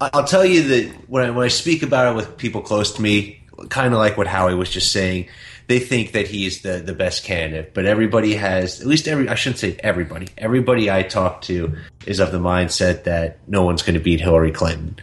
[0.00, 3.02] I'll tell you that when I, when I speak about it with people close to
[3.02, 5.28] me, kind of like what Howie was just saying,
[5.70, 7.72] they think that he's the the best candidate.
[7.74, 10.26] But everybody has at least every I shouldn't say everybody.
[10.36, 14.50] Everybody I talk to is of the mindset that no one's going to beat Hillary
[14.50, 14.96] Clinton.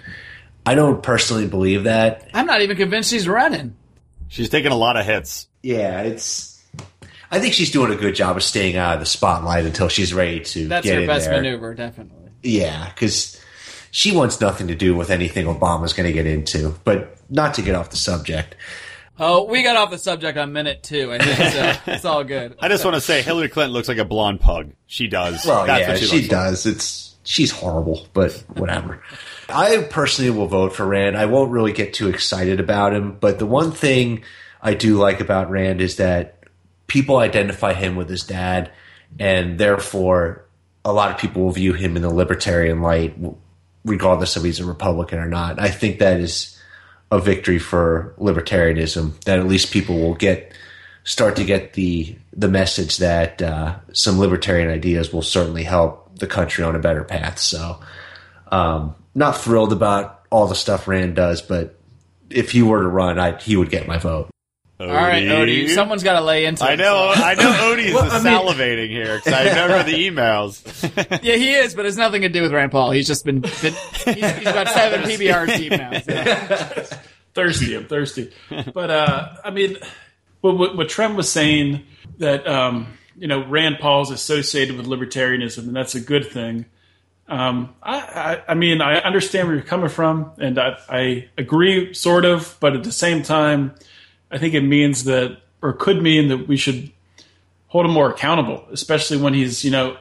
[0.66, 2.28] I don't personally believe that.
[2.34, 3.78] I'm not even convinced she's running.
[4.28, 5.48] She's taking a lot of hits.
[5.64, 6.62] Yeah, it's.
[7.32, 10.14] I think she's doing a good job of staying out of the spotlight until she's
[10.14, 11.42] ready to That's get her in best there.
[11.42, 12.30] maneuver, definitely.
[12.44, 13.42] Yeah, because
[13.92, 16.76] she wants nothing to do with anything Obama's going to get into.
[16.84, 18.56] But not to get off the subject,
[19.20, 21.12] Oh, we got off the subject on minute two.
[21.12, 21.92] I think so.
[21.92, 22.56] it's all good.
[22.60, 24.72] I just want to say Hillary Clinton looks like a blonde pug.
[24.86, 25.46] She does.
[25.46, 26.32] Well, That's yeah, what she, she, looks like.
[26.32, 26.66] does.
[26.66, 29.02] It's she's horrible, but whatever.
[29.50, 31.18] I personally will vote for Rand.
[31.18, 34.24] I won't really get too excited about him, but the one thing
[34.62, 36.44] I do like about Rand is that
[36.88, 38.72] people identify him with his dad,
[39.20, 40.46] and therefore
[40.86, 43.16] a lot of people will view him in the libertarian light,
[43.84, 45.60] regardless of he's a Republican or not.
[45.60, 46.57] I think that is
[47.12, 49.20] a victory for libertarianism.
[49.24, 50.54] That at least people will get
[51.04, 56.28] start to get the the message that uh, some libertarian ideas will certainly help the
[56.28, 57.40] country on a better path.
[57.40, 57.80] So,
[58.52, 61.80] um, not thrilled about all the stuff Rand does, but
[62.30, 64.30] if he were to run, I, he would get my vote.
[64.80, 65.70] All right, Odie, Odie.
[65.74, 66.68] some's got to lay into it.
[66.68, 71.22] I know, I know Odie's Well, I mean- salivating here because I remember the emails.
[71.24, 72.92] Yeah, he is, but it's nothing to do with Rand Paul.
[72.92, 73.74] He's just been, been he's,
[74.06, 76.00] he's got seven PBRs deep now.
[76.00, 76.98] so.
[77.34, 77.76] thirsty.
[77.76, 78.32] I'm thirsty.
[78.74, 79.78] But uh, I mean,
[80.42, 81.84] what, what, what Trent was saying
[82.20, 86.66] that um, you know Rand Paul's associated with libertarianism, and that's a good thing.
[87.28, 91.94] Um, I, I, I mean, I understand where you're coming from, and I, I agree,
[91.94, 93.74] sort of, but at the same time,
[94.32, 96.92] I think it means that, or could mean that we should
[97.68, 99.98] hold him more accountable, especially when he's, you know,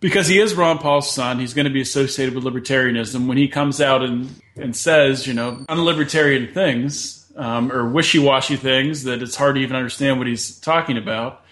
[0.00, 3.26] because he is Ron Paul's son, he's going to be associated with libertarianism.
[3.28, 9.04] When he comes out and, and says, you know, unlibertarian things um, or wishy-washy things
[9.04, 11.44] that it's hard to even understand what he's talking about,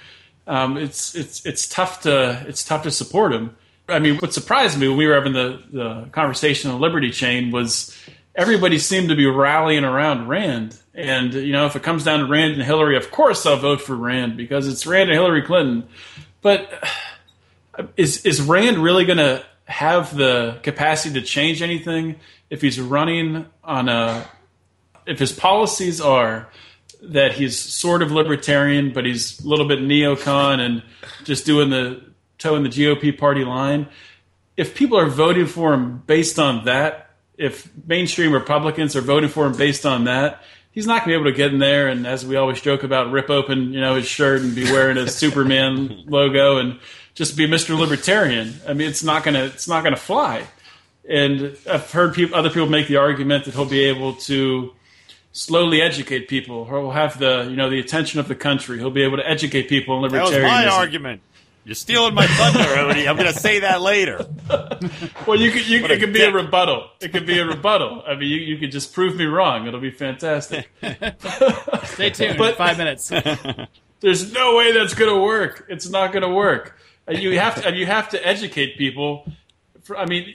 [0.46, 3.56] um, it's it's it's tough to it's tough to support him.
[3.88, 7.52] I mean, what surprised me when we were having the, the conversation on Liberty Chain
[7.52, 7.96] was
[8.34, 10.78] everybody seemed to be rallying around Rand.
[10.94, 13.80] And, you know, if it comes down to Rand and Hillary, of course I'll vote
[13.80, 15.88] for Rand because it's Rand and Hillary Clinton.
[16.42, 16.72] But
[17.78, 22.16] uh, is is Rand really going to have the capacity to change anything
[22.50, 24.28] if he's running on a
[25.06, 26.48] if his policies are
[27.02, 30.82] that he's sort of libertarian but he's a little bit neocon and
[31.24, 32.02] just doing the
[32.36, 33.86] toeing the GOP party line
[34.56, 37.09] if people are voting for him based on that
[37.40, 41.20] if mainstream Republicans are voting for him based on that he's not going to be
[41.20, 43.94] able to get in there and as we always joke about rip open you know
[43.96, 46.78] his shirt and be wearing a Superman logo and
[47.14, 47.78] just be Mr.
[47.78, 48.54] Libertarian.
[48.66, 50.46] I mean, it's not gonna it's not gonna fly.
[51.08, 54.72] And I've heard people, other people make the argument that he'll be able to
[55.32, 56.68] slowly educate people.
[56.70, 58.78] Or he'll have the you know the attention of the country.
[58.78, 60.30] He'll be able to educate people in libertarianism.
[60.30, 61.20] That was my argument.
[61.64, 63.06] You're stealing my thunder, Odie.
[63.08, 64.26] I'm going to say that later.
[65.26, 66.88] Well, you could you, What it could be a rebuttal.
[67.00, 68.02] It could be a rebuttal.
[68.06, 69.66] I mean, you, you could just prove me wrong.
[69.66, 70.70] It'll be fantastic.
[71.84, 72.38] Stay tuned.
[72.38, 73.08] But- Five minutes.
[74.00, 75.66] There's no way that's going to work.
[75.68, 76.78] It's not going to work.
[77.06, 79.30] And you have to and you have to educate people.
[79.82, 80.34] For, I mean,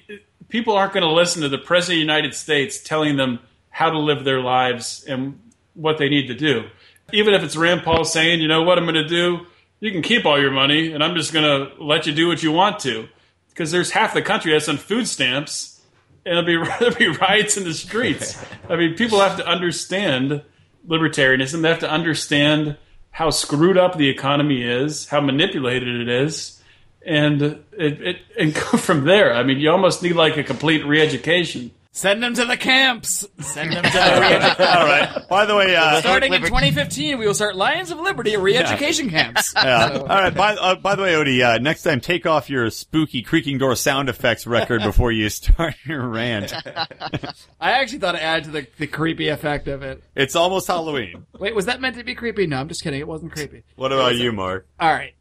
[0.49, 3.89] people aren't going to listen to the president of the United States telling them how
[3.89, 5.39] to live their lives and
[5.73, 6.65] what they need to do.
[7.11, 9.47] Even if it's Rand Paul saying, "You know what I'm going to do?
[9.86, 12.41] You can keep all your money, and I'm just going to let you do what
[12.41, 13.07] you want to,"
[13.49, 15.79] because there's half the country that's on food stamps,
[16.25, 18.43] and there'll be there'll be riots in the streets.
[18.69, 20.41] I mean, people have to understand
[20.88, 21.61] libertarianism.
[21.61, 22.77] They have to understand
[23.11, 26.59] how screwed up the economy is, how manipulated it is,
[27.05, 29.36] and it, it and go from there.
[29.36, 31.69] I mean, you almost need like a complete re-education.
[31.95, 33.25] Send them to the camps.
[33.39, 35.29] Send them to the re- All right.
[35.29, 39.53] By the way, uh, Starting in 2015, we will start Lions of Liberty re-education camps.
[39.65, 39.99] Yeah.
[40.01, 40.35] All right.
[40.35, 43.77] By, uh, by the way, Odie, uh, next time take off your spooky creaking door
[43.77, 46.53] sound effects record before you start your rant.
[47.61, 50.03] I actually thought it added to the, the creepy effect of it.
[50.15, 51.25] It's almost Halloween.
[51.39, 52.45] Wait, was that meant to be creepy?
[52.45, 52.99] No, I'm just kidding.
[52.99, 53.63] It wasn't creepy.
[53.77, 54.67] What about you, Marc?
[54.81, 55.13] All right.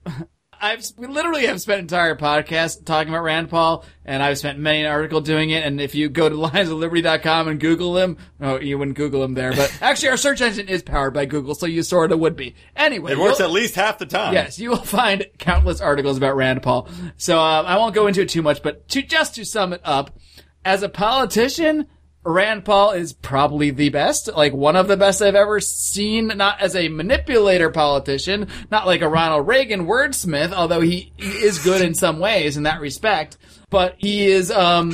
[0.64, 4.80] I've we literally have spent entire podcast talking about Rand Paul, and I've spent many
[4.80, 5.62] an article doing it.
[5.62, 9.52] And if you go to lionsofliberty.com and Google him, oh, you wouldn't Google him there,
[9.52, 12.54] but actually our search engine is powered by Google, so you sort of would be.
[12.74, 14.32] Anyway, It works at least half the time.
[14.32, 16.88] Yes, you will find countless articles about Rand Paul.
[17.18, 19.82] So uh, I won't go into it too much, but to just to sum it
[19.84, 20.18] up,
[20.64, 21.86] as a politician,
[22.24, 26.28] Rand Paul is probably the best, like one of the best I've ever seen.
[26.28, 31.58] Not as a manipulator politician, not like a Ronald Reagan wordsmith, although he, he is
[31.62, 33.36] good in some ways in that respect.
[33.68, 34.92] But he is, um,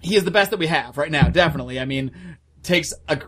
[0.00, 1.28] he is the best that we have right now.
[1.28, 1.78] Definitely.
[1.78, 2.12] I mean,
[2.62, 3.20] takes a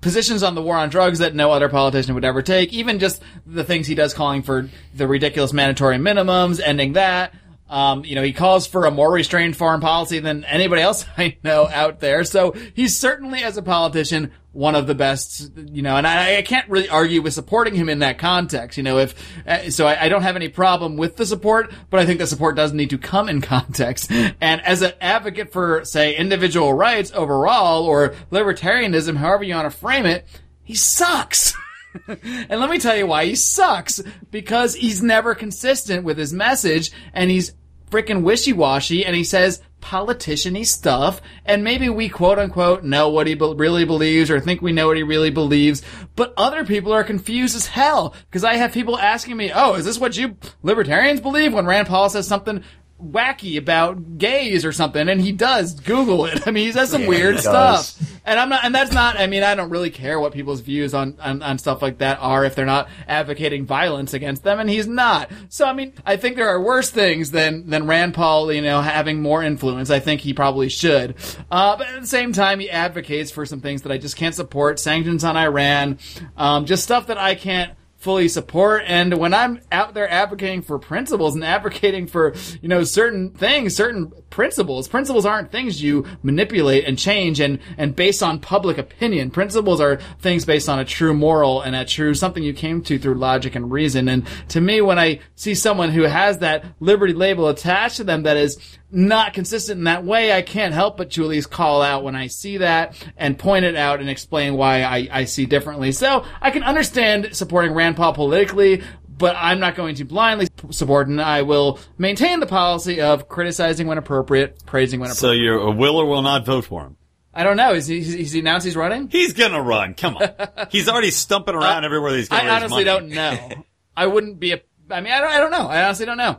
[0.00, 2.72] positions on the war on drugs that no other politician would ever take.
[2.72, 7.34] Even just the things he does, calling for the ridiculous mandatory minimums, ending that.
[7.68, 11.36] Um, you know, he calls for a more restrained foreign policy than anybody else I
[11.44, 12.24] know out there.
[12.24, 15.50] So he's certainly, as a politician, one of the best.
[15.56, 18.76] You know, and I, I can't really argue with supporting him in that context.
[18.76, 19.14] You know, if
[19.46, 22.26] uh, so, I, I don't have any problem with the support, but I think the
[22.26, 24.10] support does need to come in context.
[24.10, 29.76] And as an advocate for, say, individual rights overall or libertarianism, however you want to
[29.76, 30.26] frame it,
[30.64, 31.54] he sucks.
[32.08, 34.00] and let me tell you why he sucks.
[34.30, 37.52] Because he's never consistent with his message and he's
[37.90, 43.34] freaking wishy-washy and he says politician-y stuff and maybe we quote unquote know what he
[43.34, 45.82] be- really believes or think we know what he really believes
[46.16, 49.84] but other people are confused as hell because I have people asking me oh is
[49.84, 51.52] this what you libertarians believe?
[51.52, 52.64] When Rand Paul says something
[53.02, 56.46] wacky about gays or something and he does google it.
[56.46, 57.96] I mean he says some weird stuff.
[58.24, 60.94] And i'm not and that's not i mean i don't really care what people's views
[60.94, 64.68] on, on on stuff like that are if they're not advocating violence against them and
[64.68, 65.30] he's not.
[65.48, 68.80] So i mean i think there are worse things than than rand paul you know
[68.80, 69.90] having more influence.
[69.90, 71.14] I think he probably should.
[71.50, 74.34] Uh, but at the same time he advocates for some things that i just can't
[74.34, 74.80] support.
[74.80, 75.98] Sanctions on iran.
[76.36, 78.82] Um, just stuff that i can't fully support.
[78.86, 83.76] And when I'm out there advocating for principles and advocating for, you know, certain things,
[83.76, 89.30] certain principles, principles aren't things you manipulate and change and, and based on public opinion.
[89.30, 92.98] Principles are things based on a true moral and a true something you came to
[92.98, 94.08] through logic and reason.
[94.08, 98.24] And to me, when I see someone who has that liberty label attached to them
[98.24, 98.58] that is
[98.90, 102.16] not consistent in that way, I can't help but to at least call out when
[102.16, 105.92] I see that and point it out and explain why I, I see differently.
[105.92, 108.82] So I can understand supporting Rand Paul politically,
[109.18, 113.86] but I'm not going to blindly support and I will maintain the policy of criticizing
[113.86, 115.20] when appropriate, praising when appropriate.
[115.20, 116.96] So you are will or will not vote for him.
[117.34, 117.74] I don't know.
[117.74, 119.08] Is he, is he announced he's running?
[119.10, 119.94] He's gonna run.
[119.94, 120.28] Come on.
[120.70, 122.12] He's already stumping around everywhere.
[122.12, 122.84] That he's gonna I honestly money.
[122.84, 123.64] don't know.
[123.96, 124.60] I wouldn't be a,
[124.90, 125.68] I mean, I don't, I don't know.
[125.68, 126.38] I honestly don't know.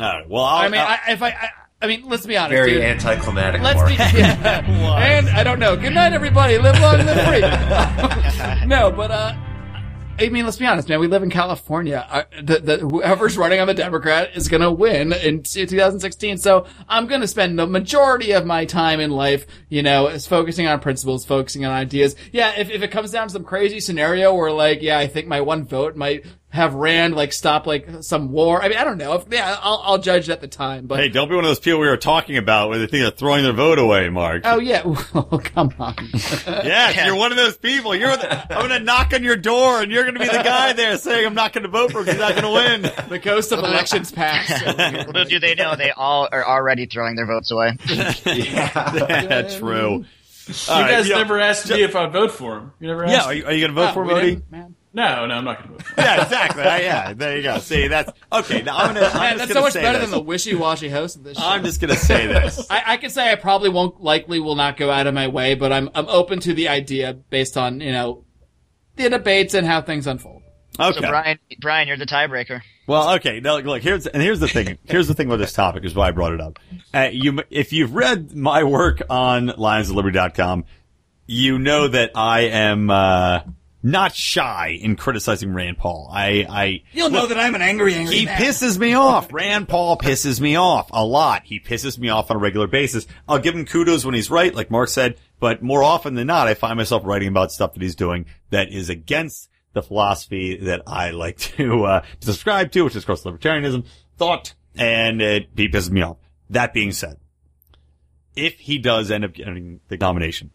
[0.00, 0.28] All right.
[0.28, 1.48] Well, I'll, I mean, I'll- I, if I, I,
[1.80, 2.50] I mean, let's be honest.
[2.52, 2.82] Very dude.
[2.82, 3.62] anticlimactic.
[3.62, 3.94] Let's be.
[3.94, 4.64] Yeah.
[4.98, 5.76] and I don't know.
[5.76, 6.58] Good night, everybody.
[6.58, 8.66] Live long, and live free.
[8.66, 9.32] no, but uh,
[10.20, 10.98] I mean, let's be honest, man.
[10.98, 12.04] We live in California.
[12.10, 16.38] Uh, the, the, whoever's running on the Democrat is going to win in 2016.
[16.38, 20.26] So I'm going to spend the majority of my time in life, you know, is
[20.26, 22.16] focusing on principles, focusing on ideas.
[22.32, 25.28] Yeah, if, if it comes down to some crazy scenario where, like, yeah, I think
[25.28, 26.26] my one vote might
[26.58, 28.62] have Rand like stop like some war.
[28.62, 29.14] I mean, I don't know.
[29.14, 30.86] If, yeah, I'll, I'll judge at the time.
[30.86, 33.02] But hey, don't be one of those people we were talking about where they think
[33.02, 34.42] they're throwing their vote away, Marc.
[34.44, 35.94] oh yeah, oh, come on.
[36.12, 37.94] yes, you're one of those people.
[37.94, 38.16] You're.
[38.16, 40.72] The, I'm going to knock on your door, and you're going to be the guy
[40.74, 42.04] there saying, "I'm not going to vote for him.
[42.06, 44.66] 'cause He's not going to win." The ghost of elections past.
[45.06, 47.76] Little do they know they all are already throwing their votes away.
[47.86, 50.04] That's true.
[50.48, 52.72] You guys never asked me if I'd vote for him.
[52.80, 53.12] You never asked.
[53.12, 54.50] Yeah, are you, are you going to vote for him, Odie?
[54.50, 54.74] man.
[54.92, 56.00] No, no, I'm not going to vote for.
[56.00, 56.62] Yeah, exactly.
[56.62, 57.58] Uh, yeah, there you go.
[57.58, 58.62] See, that's okay.
[58.62, 59.06] Now I'm gonna.
[59.06, 60.10] I'm Man, that's so gonna much better this.
[60.10, 61.44] than the wishy-washy host of this show.
[61.46, 62.66] I'm just gonna say this.
[62.70, 65.54] I, I can say I probably won't, likely will not go out of my way,
[65.54, 68.24] but I'm, I'm open to the idea based on, you know,
[68.96, 70.42] the debates and how things unfold.
[70.80, 71.00] Okay.
[71.00, 72.62] So Brian, Brian, you're the tiebreaker.
[72.86, 73.40] Well, okay.
[73.40, 74.78] Now, look, here's and here's the thing.
[74.84, 76.58] Here's the thing with this topic is why I brought it up.
[76.94, 80.64] Uh, you, if you've read my work on lionsofliberty.com,
[81.26, 83.40] you know that I am uh,
[83.82, 86.08] not shy in criticizing Rand Paul.
[86.12, 88.40] I, I You'll know that I'm an angry, angry he man.
[88.40, 89.32] pisses me off.
[89.32, 91.42] Rand Paul pisses me off a lot.
[91.44, 93.06] He pisses me off on a regular basis.
[93.28, 96.48] I'll give him kudos when he's right, like Marc said, but more often than not,
[96.48, 100.82] I find myself writing about stuff that he's doing that is against the philosophy that
[100.86, 103.84] I like to, uh, to subscribe to, which is, of course, libertarianism,
[104.16, 106.16] thought, and it, he pisses me off.
[106.50, 107.18] That being said,
[108.34, 110.50] if he does end up getting the nomination,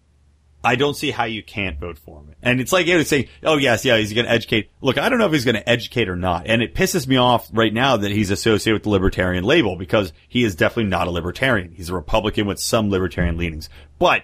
[0.64, 2.36] I don't see how you can't vote for him.
[2.42, 4.72] And it's like, you know, saying, oh yes, yeah, he's going to educate.
[4.82, 6.48] Look, I don't know if he's going to educate or not.
[6.48, 10.14] And it pisses me off right now that he's associated with the libertarian label because
[10.30, 11.72] he is definitely not a libertarian.
[11.72, 13.70] He's a Republican with some libertarian leanings.
[14.00, 14.24] But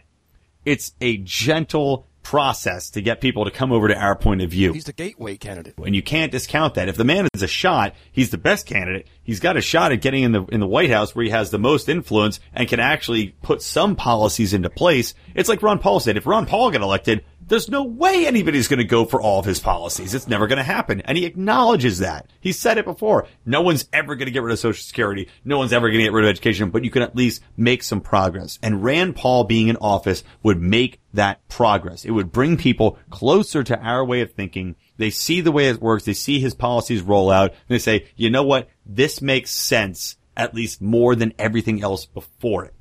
[0.65, 4.71] it's a gentle process to get people to come over to our point of view.
[4.71, 5.73] He's the gateway candidate.
[5.83, 6.87] And you can't discount that.
[6.87, 9.07] If the man is a shot, he's the best candidate.
[9.23, 11.49] He's got a shot at getting in the in the White House where he has
[11.49, 15.15] the most influence and can actually put some policies into place.
[15.33, 18.79] It's like Ron Paul said, if Ron Paul got elected, there's no way anybody's going
[18.79, 20.13] to go for all of his policies.
[20.13, 21.01] It's never going to happen.
[21.01, 22.29] And he acknowledges that.
[22.39, 23.27] He said it before.
[23.45, 25.27] No one's ever going to get rid of Social Security.
[25.43, 27.83] No one's ever going to get rid of education, but you can at least make
[27.83, 28.59] some progress.
[28.61, 32.05] And Rand Paul being in office would make that progress.
[32.05, 34.75] It would bring people closer to our way of thinking.
[34.97, 36.05] They see the way it works.
[36.05, 38.69] They see his policies roll out and they say, you know what?
[38.85, 42.75] This makes sense at least more than everything else before it.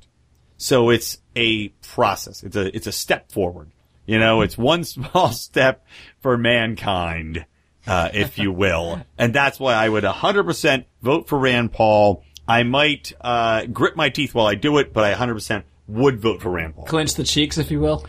[0.57, 2.43] So it's a process.
[2.43, 3.71] It's a, it's a step forward.
[4.09, 5.85] You know, it's one small step
[6.19, 7.45] for mankind,
[7.85, 9.05] uh, if you will.
[9.19, 12.23] And that's why I would 100% vote for Rand Paul.
[12.47, 16.41] I might, uh, grit my teeth while I do it, but I 100% would vote
[16.41, 16.85] for Rand Paul.
[16.85, 18.03] Clench the cheeks, if you will.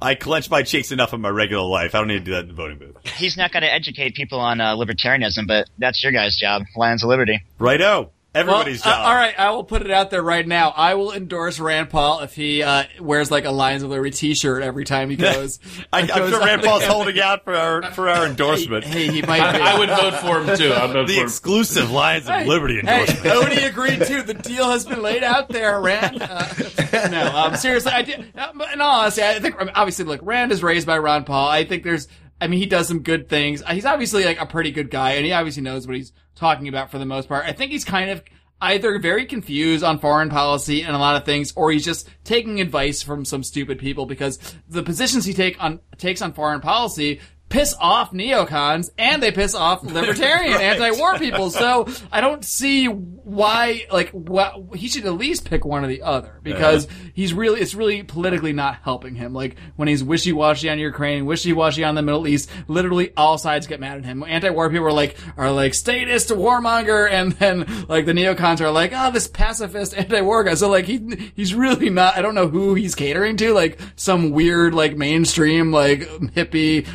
[0.00, 1.94] I clench my cheeks enough in my regular life.
[1.94, 2.96] I don't need to do that in the voting booth.
[3.04, 6.62] He's not going to educate people on uh, libertarianism, but that's your guys' job.
[6.76, 7.44] Lions of Liberty.
[7.58, 8.10] Righto.
[8.34, 10.70] Everybody's Well, uh, all right, I will put it out there right now.
[10.74, 14.62] I will endorse Rand Paul if he uh, wears like a Lions of Liberty T-shirt
[14.62, 15.58] every time he goes.
[15.92, 18.84] I, I'm sure Rand Paul's holding out for our for our endorsement.
[18.84, 19.52] Hey, he might.
[19.52, 19.60] Be.
[19.60, 20.72] I, I would vote for him too.
[20.72, 21.26] I'd vote the for him.
[21.26, 23.34] exclusive Lions of Hey, Liberty Hey, endorsement.
[23.36, 24.22] Odie agreed too.
[24.22, 26.22] The deal has been laid out there, Rand.
[26.22, 28.32] Uh, no, um, seriously, I did.
[28.34, 31.48] Uh, but in all honesty, I think obviously, look, Rand is raised by Ron Paul.
[31.48, 32.08] I think there's.
[32.42, 33.62] I mean, he does some good things.
[33.62, 36.66] Uh, He's obviously like a pretty good guy, and he obviously knows what he's talking
[36.66, 37.44] about for the most part.
[37.46, 38.22] I think he's kind of
[38.60, 42.60] either very confused on foreign policy and a lot of things, or he's just taking
[42.60, 47.20] advice from some stupid people because the positions he take on takes on foreign policy
[47.52, 51.50] piss off neocons and they piss off libertarian anti-war people.
[51.50, 56.02] So I don't see why, like, what, he should at least pick one or the
[56.02, 59.34] other because he's really, it's really politically not helping him.
[59.34, 63.80] Like, when he's wishy-washy on Ukraine, wishy-washy on the Middle East, literally all sides get
[63.80, 64.24] mad at him.
[64.26, 68.92] Anti-war people are like, are like statist warmonger and then, like, the neocons are like,
[68.94, 70.54] oh, this pacifist anti-war guy.
[70.54, 74.30] So, like, he, he's really not, I don't know who he's catering to, like, some
[74.30, 76.86] weird, like, mainstream, like, hippie,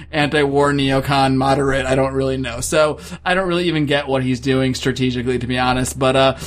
[0.47, 1.85] anti-war neocon moderate.
[1.85, 2.61] I don't really know.
[2.61, 5.97] So, I don't really even get what he's doing strategically, to be honest.
[5.99, 6.37] But, uh,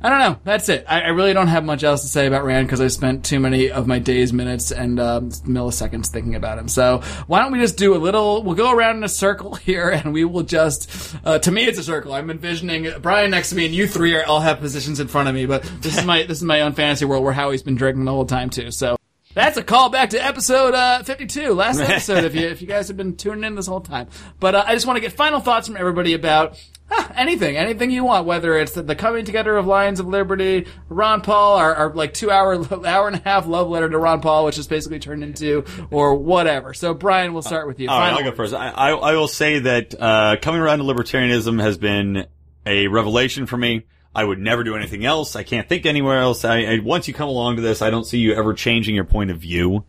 [0.00, 0.38] I don't know.
[0.44, 0.84] That's it.
[0.86, 3.40] I, I really don't have much else to say about Rand because I spent too
[3.40, 6.68] many of my days, minutes, and um, milliseconds thinking about him.
[6.68, 8.44] So why don't we just do a little?
[8.44, 11.16] We'll go around in a circle here, and we will just.
[11.24, 12.12] Uh, to me, it's a circle.
[12.12, 15.28] I'm envisioning Brian next to me, and you three are all have positions in front
[15.28, 15.46] of me.
[15.46, 18.12] But this is my this is my own fantasy world where Howie's been drinking the
[18.12, 18.70] whole time too.
[18.70, 18.97] So.
[19.38, 22.24] That's a callback to episode uh, 52, last episode.
[22.24, 24.08] if you if you guys have been tuning in this whole time,
[24.40, 26.60] but uh, I just want to get final thoughts from everybody about
[26.90, 28.26] huh, anything, anything you want.
[28.26, 32.14] Whether it's the, the coming together of Lions of Liberty, Ron Paul, our, our like
[32.14, 35.22] two hour hour and a half love letter to Ron Paul, which is basically turned
[35.22, 36.74] into, or whatever.
[36.74, 37.88] So Brian, we'll start with you.
[37.88, 38.52] All right, I'll go first.
[38.52, 42.26] I, I, I will say that uh, coming around to libertarianism has been
[42.66, 43.86] a revelation for me.
[44.18, 45.36] I would never do anything else.
[45.36, 46.44] I can't think anywhere else.
[46.44, 49.04] I, I once you come along to this, I don't see you ever changing your
[49.04, 49.84] point of view,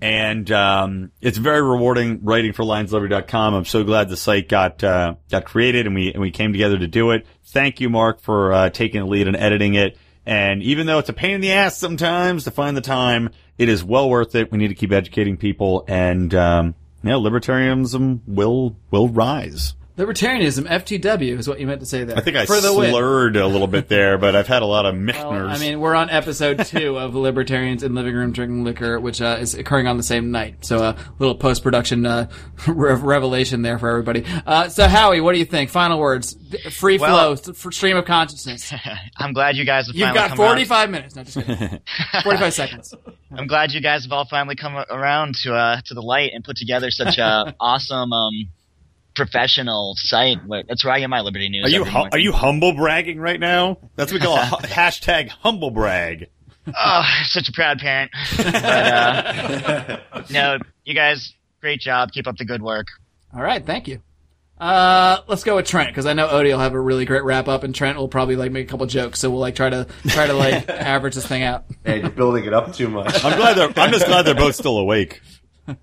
[0.00, 3.54] and um, it's very rewarding writing for LionsLiberty.com.
[3.54, 6.78] I'm so glad the site got uh, got created and we and we came together
[6.78, 7.26] to do it.
[7.46, 9.98] Thank you, Marc, for uh, taking the lead and editing it.
[10.24, 13.68] And even though it's a pain in the ass sometimes to find the time, it
[13.68, 14.52] is well worth it.
[14.52, 19.74] We need to keep educating people, and um, yeah, libertarianism will will rise.
[19.98, 22.16] Libertarianism, FTW, is what you meant to say there.
[22.16, 22.90] I think I For the win.
[22.90, 25.94] slurred a little bit there, but I've had a lot of Well, I mean, we're
[25.94, 29.98] on episode two of Libertarians in Living Room Drinking Liquor, which uh, is occurring on
[29.98, 30.64] the same night.
[30.64, 32.30] So a little post production uh,
[32.66, 34.24] re- revelation there for everybody.
[34.46, 35.68] Uh, so Howie, what do you think?
[35.68, 36.36] Final words,
[36.70, 38.72] free Well- flow, f- stream of consciousness.
[39.18, 40.48] I'm glad you guys have You've finally got come around.
[40.54, 41.16] 45 minutes.
[41.16, 41.80] No, just kidding.
[42.22, 42.94] 45 seconds.
[43.30, 46.42] I'm glad you guys have all finally come around to uh, to the light and
[46.42, 48.48] put together such a awesome um,
[49.14, 50.38] professional site.
[50.68, 51.66] That's where I get my Liberty news.
[51.66, 53.78] are you every hu- are you humble bragging right now?
[53.96, 56.28] That's what we call a hashtag humble brag.
[56.66, 58.12] Oh, such a proud parent.
[58.36, 59.98] but, uh,
[60.30, 62.12] no, you guys, great job.
[62.12, 62.86] Keep up the good work.
[63.34, 64.00] All right, thank you.
[64.60, 67.48] Uh, let's go with Trent because I know Odie will have a really great wrap
[67.48, 69.18] up, and Trent will probably like make a couple jokes.
[69.18, 71.64] So we'll like try to try to like average this thing out.
[71.84, 73.24] Man, you're building it up too much.
[73.24, 73.72] I'm glad they're.
[73.84, 75.20] I'm just glad they're both still awake.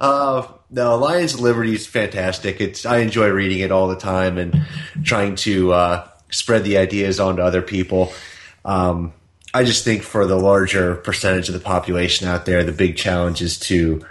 [0.00, 2.58] Uh, no, Lions of Liberty is fantastic.
[2.58, 4.66] It's I enjoy reading it all the time and
[5.04, 8.10] trying to uh, spread the ideas onto other people.
[8.64, 9.12] Um,
[9.52, 13.42] I just think for the larger percentage of the population out there, the big challenge
[13.42, 14.06] is to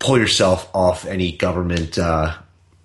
[0.00, 2.34] pull yourself off any government uh,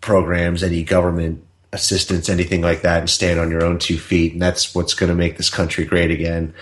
[0.01, 4.33] programs, any government assistance, anything like that, and stand on your own two feet.
[4.33, 6.53] And that's what's going to make this country great again.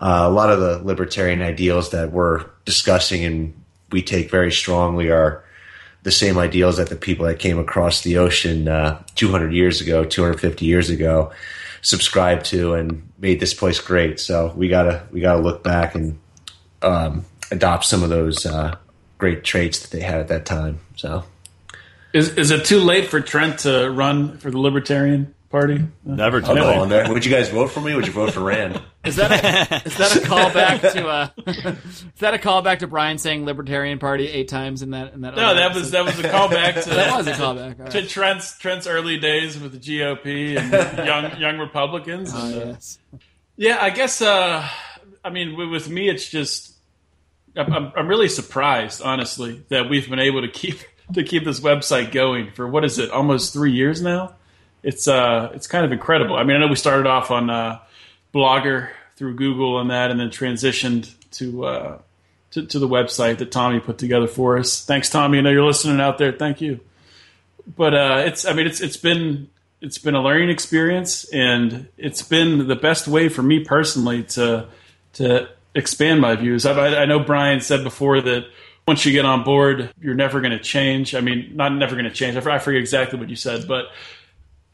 [0.00, 3.63] Uh, a lot of the libertarian ideals that we're discussing and
[3.94, 5.44] we take very strongly are
[6.02, 10.04] the same ideals that the people that came across the ocean uh, 200 years ago,
[10.04, 11.30] 250 years ago,
[11.80, 14.18] subscribed to and made this place great.
[14.18, 16.18] So we gotta we gotta look back and
[16.82, 18.74] um, adopt some of those uh,
[19.16, 20.80] great traits that they had at that time.
[20.96, 21.22] So
[22.12, 25.80] Is is it too late for Trent to run for the Libertarian Party?
[26.04, 26.76] Never too late.
[26.78, 27.08] on there.
[27.12, 27.94] Would you guys vote for me?
[27.94, 28.82] Would you vote for Rand?
[29.04, 33.18] Is that a, is that a callback to uh, is that a callback to Brian
[33.18, 35.36] saying Libertarian Party eight times in that in that?
[35.36, 35.92] No, other that was episode?
[35.92, 37.80] that was a callback to that was a callback.
[37.80, 38.08] All to right.
[38.08, 42.32] Trent's Trent's early days with the GOP and young young Republicans.
[42.34, 42.98] Oh, And, uh, yes.
[43.56, 44.22] Yeah, I guess.
[44.22, 44.66] Uh,
[45.22, 46.72] I mean, with me, it's just
[47.54, 50.78] I'm, I'm- I'm really surprised, honestly, that we've been able to keep
[51.12, 54.34] to keep this website going for what is it, almost three years now.
[54.84, 56.36] It's uh, it's kind of incredible.
[56.36, 57.80] I mean, I know we started off on uh,
[58.32, 61.64] Blogger through Google and that, and then transitioned to.
[61.64, 61.98] Uh,
[62.52, 64.84] to, to the website that Tommy put together for us.
[64.84, 65.38] Thanks, Tommy.
[65.38, 66.30] I know you're listening out there.
[66.30, 66.78] Thank you.
[67.76, 69.48] But uh, it's, I mean, it's it's been
[69.80, 74.68] it's been a learning experience, and it's been the best way for me personally to
[75.14, 76.64] to expand my views.
[76.64, 78.46] I, I know Brian said before that
[78.86, 81.14] once you get on board, you're never going to change.
[81.14, 82.36] I mean, not never going to change.
[82.36, 83.86] I forget exactly what you said, but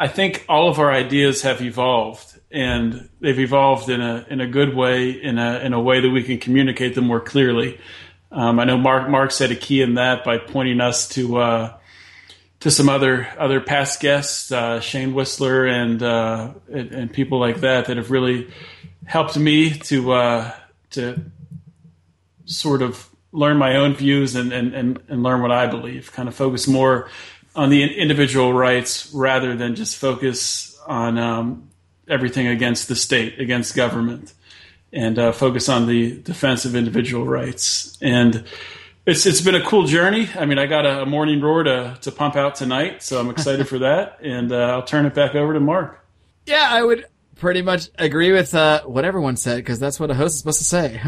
[0.00, 4.46] I think all of our ideas have evolved, and they've evolved in a in a
[4.46, 7.78] good way, in a in a way that we can communicate them more clearly.
[8.32, 11.78] Um, I know Marc Marc said a key in that by pointing us to uh,
[12.60, 17.60] to some other other past guests, uh, Shane Whistler and, uh, and, and people like
[17.60, 18.50] that that have really
[19.04, 20.54] helped me to uh,
[20.92, 21.20] to
[22.44, 26.10] sort of learn my own views and, and, and, and learn what I believe.
[26.12, 27.08] Kind of focus more
[27.60, 31.68] on the individual rights rather than just focus on um,
[32.08, 34.32] everything against the state, against government,
[34.94, 37.98] and uh, focus on the defense of individual rights.
[38.00, 38.44] And
[39.04, 40.30] it's it's been a cool journey.
[40.38, 43.68] I mean, I got a, morning roar to to pump out tonight, so I'm excited
[43.72, 44.20] for that.
[44.22, 46.02] And uh, I'll turn it back over to Marc.
[46.46, 47.04] Yeah, I would
[47.40, 50.58] pretty much agree with uh, what everyone said because that's what a host is supposed
[50.58, 51.00] to say.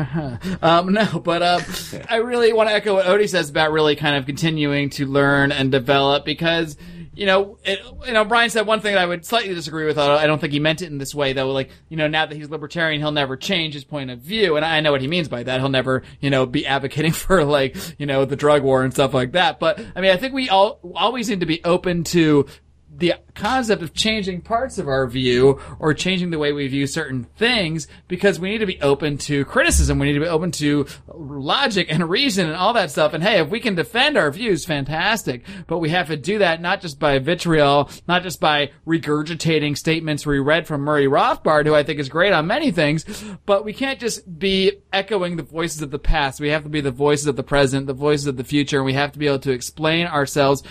[0.63, 1.61] um, no, but uh,
[2.09, 5.53] I really want to echo what Odie says about really kind of continuing to learn
[5.53, 6.77] and develop because
[7.15, 9.99] you know, it, you know, Brian said one thing that I would slightly disagree with.
[9.99, 11.51] I don't think he meant it in this way, though.
[11.51, 14.65] Like, you know, now that he's libertarian, he'll never change his point of view, and
[14.65, 15.61] I know what he means by that.
[15.61, 19.13] He'll never, you know, be advocating for like, you know, the drug war and stuff
[19.13, 19.61] like that.
[19.61, 22.47] But I mean, I think we all always need to be open to
[22.95, 27.25] the concept of changing parts of our view or changing the way we view certain
[27.37, 29.99] things because we need to be open to criticism.
[29.99, 33.15] We need to be open to logic and reason and all that stuff.
[33.15, 35.45] And hey, if we can defend our views, fantastic.
[35.67, 40.27] But we have to do that not just by vitriol, not just by regurgitating statements
[40.27, 43.05] we read from Murray Rothbard, who I think is great on many things,
[43.47, 46.41] but we can't just be echoing the voices of the past.
[46.41, 48.87] We have to be the voices of the present, the voices of the future, and
[48.87, 50.63] we have to be able to explain ourselves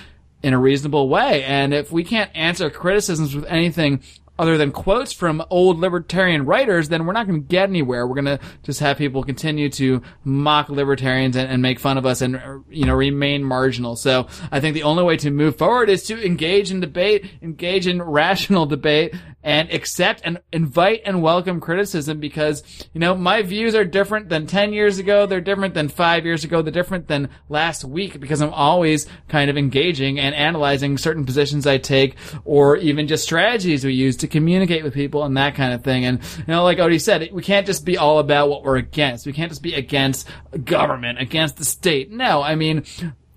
[0.43, 1.43] in a reasonable way.
[1.43, 4.01] And if we can't answer criticisms with anything
[4.41, 8.07] other than quotes from old libertarian writers, then we're not going to get anywhere.
[8.07, 12.07] We're going to just have people continue to mock libertarians and, and, make fun of
[12.07, 13.95] us and, uh, you know, remain marginal.
[13.95, 17.85] So I think the only way to move forward is to engage in debate, engage
[17.85, 19.13] in rational debate,
[19.43, 22.63] and accept and invite and welcome criticism because,
[22.93, 25.25] you know, my views are different than 10 years ago.
[25.25, 26.61] They're different than five years ago.
[26.61, 31.65] They're different than last week because I'm always kind of engaging and analyzing certain positions
[31.65, 32.15] I take
[32.45, 36.05] or even just strategies we use to communicate with people and that kind of thing.
[36.05, 39.25] And, you know, like Odie said, we can't just be all about what we're against.
[39.25, 40.27] We can't just be against
[40.63, 42.11] government, against the state.
[42.11, 42.83] No, I mean,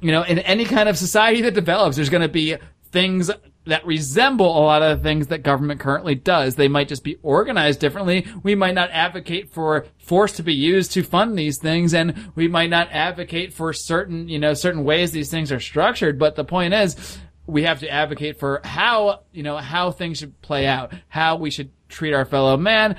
[0.00, 2.56] you know, in any kind of society that develops, there's going to be
[2.90, 3.30] things
[3.66, 6.54] that resemble a lot of the things that government currently does.
[6.54, 8.26] They might just be organized differently.
[8.42, 12.46] We might not advocate for force to be used to fund these things and we
[12.46, 16.18] might not advocate for certain, you know, certain ways these things are structured.
[16.18, 20.40] But the point is, we have to advocate for how, you know, how things should
[20.40, 22.96] play out, how we should treat our fellow man.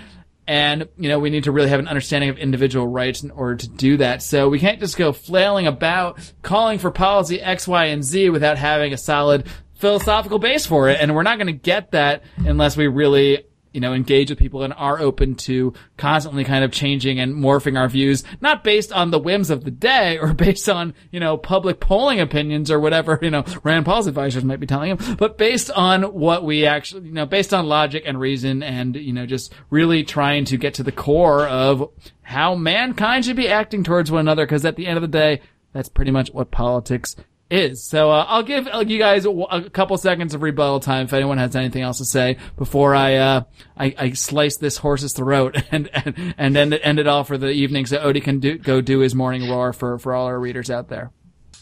[0.48, 3.56] And, you know, we need to really have an understanding of individual rights in order
[3.56, 4.22] to do that.
[4.22, 8.60] So we can't just go flailing about calling for policy X, Y, and Z without
[8.60, 11.00] having a solid philosophical base for it.
[11.02, 13.46] And we're not going to get that unless we really,
[13.76, 17.78] you know, engage with people and are open to constantly kind of changing and morphing
[17.78, 21.38] our views, not based on the whims of the day or based on, you know,
[21.38, 25.38] public polling opinions or whatever, you know, Rand Paul's advisors might be telling him, but
[25.38, 29.26] based on what we actually, you know, based on logic and reason and, you know,
[29.26, 31.90] just really trying to get to the core of
[32.22, 34.48] how mankind should be acting towards one another.
[34.48, 35.42] Cause at the end of the day,
[35.74, 37.18] that's pretty much what politics
[37.50, 37.84] is.
[37.84, 41.38] So uh, I'll give you guys a, a, couple seconds of rebuttal time if anyone
[41.38, 43.44] has anything else to say before I uh,
[43.78, 47.38] I, I, slice this horse's throat and and, and end, it, end it all for
[47.38, 50.40] the evening so Odie can do, go do his morning roar for, for all our
[50.40, 51.12] readers out there.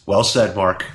[0.05, 0.85] Well said, Marc.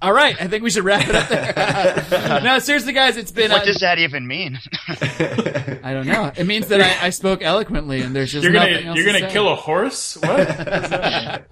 [0.00, 2.40] All right, I think we should wrap it up there.
[2.44, 3.50] no, seriously, guys, it's been.
[3.50, 4.60] What uh, does that even mean?
[4.88, 6.30] I don't know.
[6.36, 9.20] It means that I, I, spoke eloquently, and there's just you're nothing gonna, You're going
[9.22, 10.16] to kill a horse?
[10.16, 11.48] What?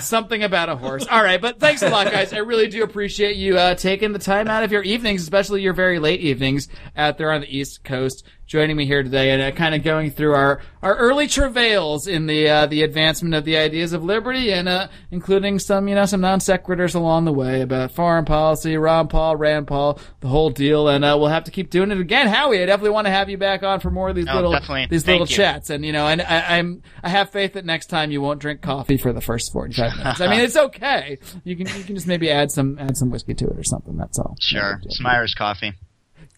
[0.00, 1.04] Something about a horse.
[1.10, 2.32] All right, but thanks a lot, guys.
[2.32, 5.72] I really do appreciate you uh, taking the time out of your evenings, especially your
[5.72, 9.50] very late evenings out there on the East Coast, joining me here today and uh,
[9.50, 13.56] kind of going through our, our early travails in the uh, the advancement of the
[13.56, 17.60] ideas of liberty and uh, including some you know some non sequiturs along the way
[17.60, 21.50] about foreign policy, Ron Paul, Rand Paul, the whole deal, and uh, we'll have to
[21.50, 22.28] keep doing it again.
[22.28, 24.52] Howie, I definitely want to have you back on for more of these oh, little
[24.52, 24.86] definitely.
[24.90, 25.36] these Thank little you.
[25.36, 28.40] chats, and you know, and I, I'm I have faith that next time you won't
[28.40, 30.20] drink coffee for the first forty five minutes.
[30.20, 31.18] I mean, it's okay.
[31.44, 33.96] You can you can just maybe add some add some whiskey to it or something.
[33.96, 34.36] That's all.
[34.40, 35.74] Sure, Irish coffee.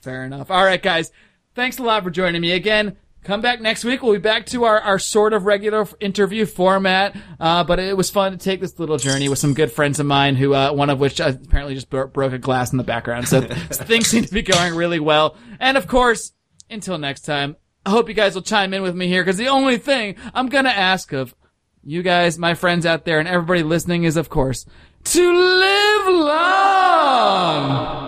[0.01, 0.51] Fair enough.
[0.51, 1.11] All right, guys.
[1.59, 2.97] Thanks a lot for joining me again.
[3.25, 4.01] come back next week.
[4.01, 7.17] We'll be back to our, our sort of regular interview format.
[7.41, 10.07] Uh, but it was fun to take this little journey with some good friends of
[10.07, 12.85] mine who, uh, one of which uh, apparently just bro- broke a glass in the
[12.85, 13.27] background.
[13.27, 13.41] So
[13.73, 15.37] things seem to be going really well.
[15.59, 16.31] And of course,
[16.71, 19.49] until next time, I hope you guys will chime in with me here because the
[19.49, 21.35] only thing I'm going to ask of
[21.83, 24.65] you guys, my friends out there, and everybody listening is, of course,
[25.03, 27.99] to live long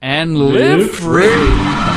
[0.00, 1.89] and live, Live free.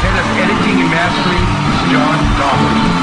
[0.00, 1.46] Head of Editing and Mastering,
[1.90, 3.00] John Dahmer.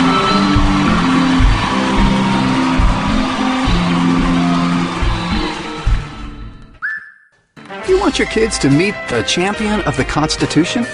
[7.90, 10.86] You want your kids to meet the champion of the Constitution?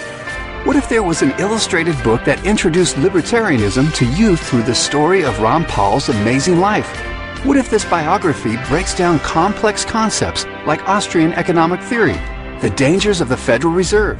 [0.65, 5.23] What if there was an illustrated book that introduced libertarianism to youth through the story
[5.23, 7.12] of Ron Paul's amazing life?
[7.43, 12.17] What if this biography breaks down complex concepts like Austrian economic theory,
[12.61, 14.17] the dangers of the Federal Reserve,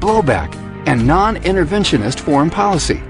[0.00, 0.52] blowback,
[0.88, 3.00] and non interventionist foreign policy?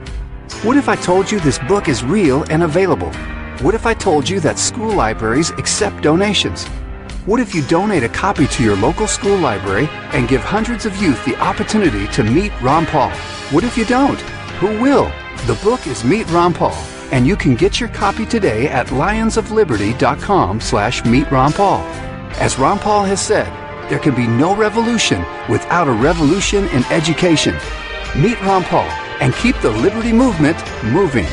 [0.65, 3.11] What if I told you this book is real and available?
[3.63, 6.67] What if I told you that school libraries accept donations?
[7.25, 10.95] What if you donate a copy to your local school library and give hundreds of
[11.01, 13.13] youth the opportunity to meet Ron Paul?
[13.51, 14.21] What if you don't?
[14.61, 15.11] Who will?
[15.47, 16.77] The book is Meet Ron Paul,
[17.15, 21.79] and you can get your copy today at lionsofliberty.com slash meet Ron Paul.
[22.41, 23.47] As Ron Paul has said,
[23.89, 27.55] there can be no revolution without a revolution in education.
[28.17, 28.89] Meet Ron Paul
[29.21, 31.27] and keep the liberty movement moving.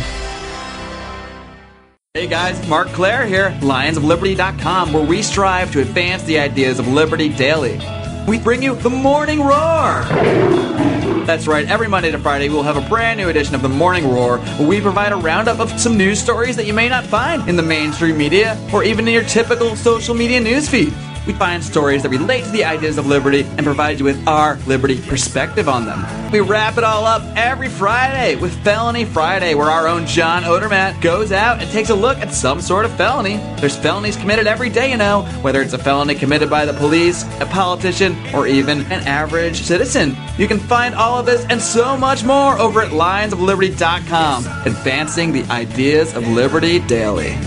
[2.14, 7.30] Hey guys, Marc Clair here, lionsofliberty.com, where we strive to advance the ideas of liberty
[7.30, 7.82] daily.
[8.28, 11.01] We bring you the Morning Roar!
[11.32, 14.12] That's right, every Monday to Friday we'll have a brand new edition of the Morning
[14.12, 17.48] Roar, where we provide a roundup of some news stories that you may not find
[17.48, 21.11] in the mainstream media or even in your typical social media newsfeed.
[21.28, 24.58] We find stories that relate to the ideas of liberty and provide you with our
[24.68, 26.32] liberty perspective on them.
[26.32, 31.02] We wrap it all up every Friday with Felony Friday, where our own John Odermatt
[31.02, 33.38] goes out and takes a look at some sort of felony.
[33.60, 37.24] There's felonies committed every day, you know, whether it's a felony committed by the police,
[37.40, 40.16] a politician, or even an average citizen.
[40.38, 45.44] You can find all of this and so much more over at lionsofliberty.com, advancing the
[45.52, 47.38] ideas of liberty daily.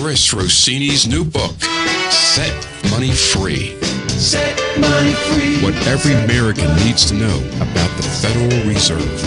[0.00, 1.56] Chris Rossini's new book,
[2.38, 3.76] Set Money Free.
[4.10, 5.60] Set money free.
[5.60, 9.18] What every American needs to know about the Federal Reserve.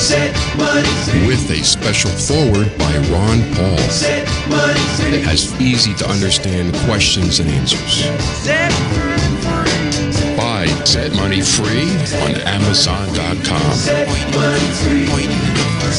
[0.00, 1.28] Set money free.
[1.28, 3.78] With a special foreword by Ron Paul.
[3.88, 5.18] Set money free.
[5.18, 8.02] It has easy to understand questions and answers.
[8.42, 10.36] Set Free.
[10.36, 11.86] Buy Set Money Free
[12.18, 13.74] on Amazon.com.
[13.74, 15.06] Set money free.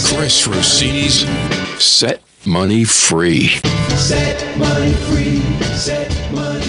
[0.03, 1.25] Chris Rossini's
[1.81, 3.49] Set Money Free.
[3.95, 5.41] Set money free.
[5.75, 6.61] Set money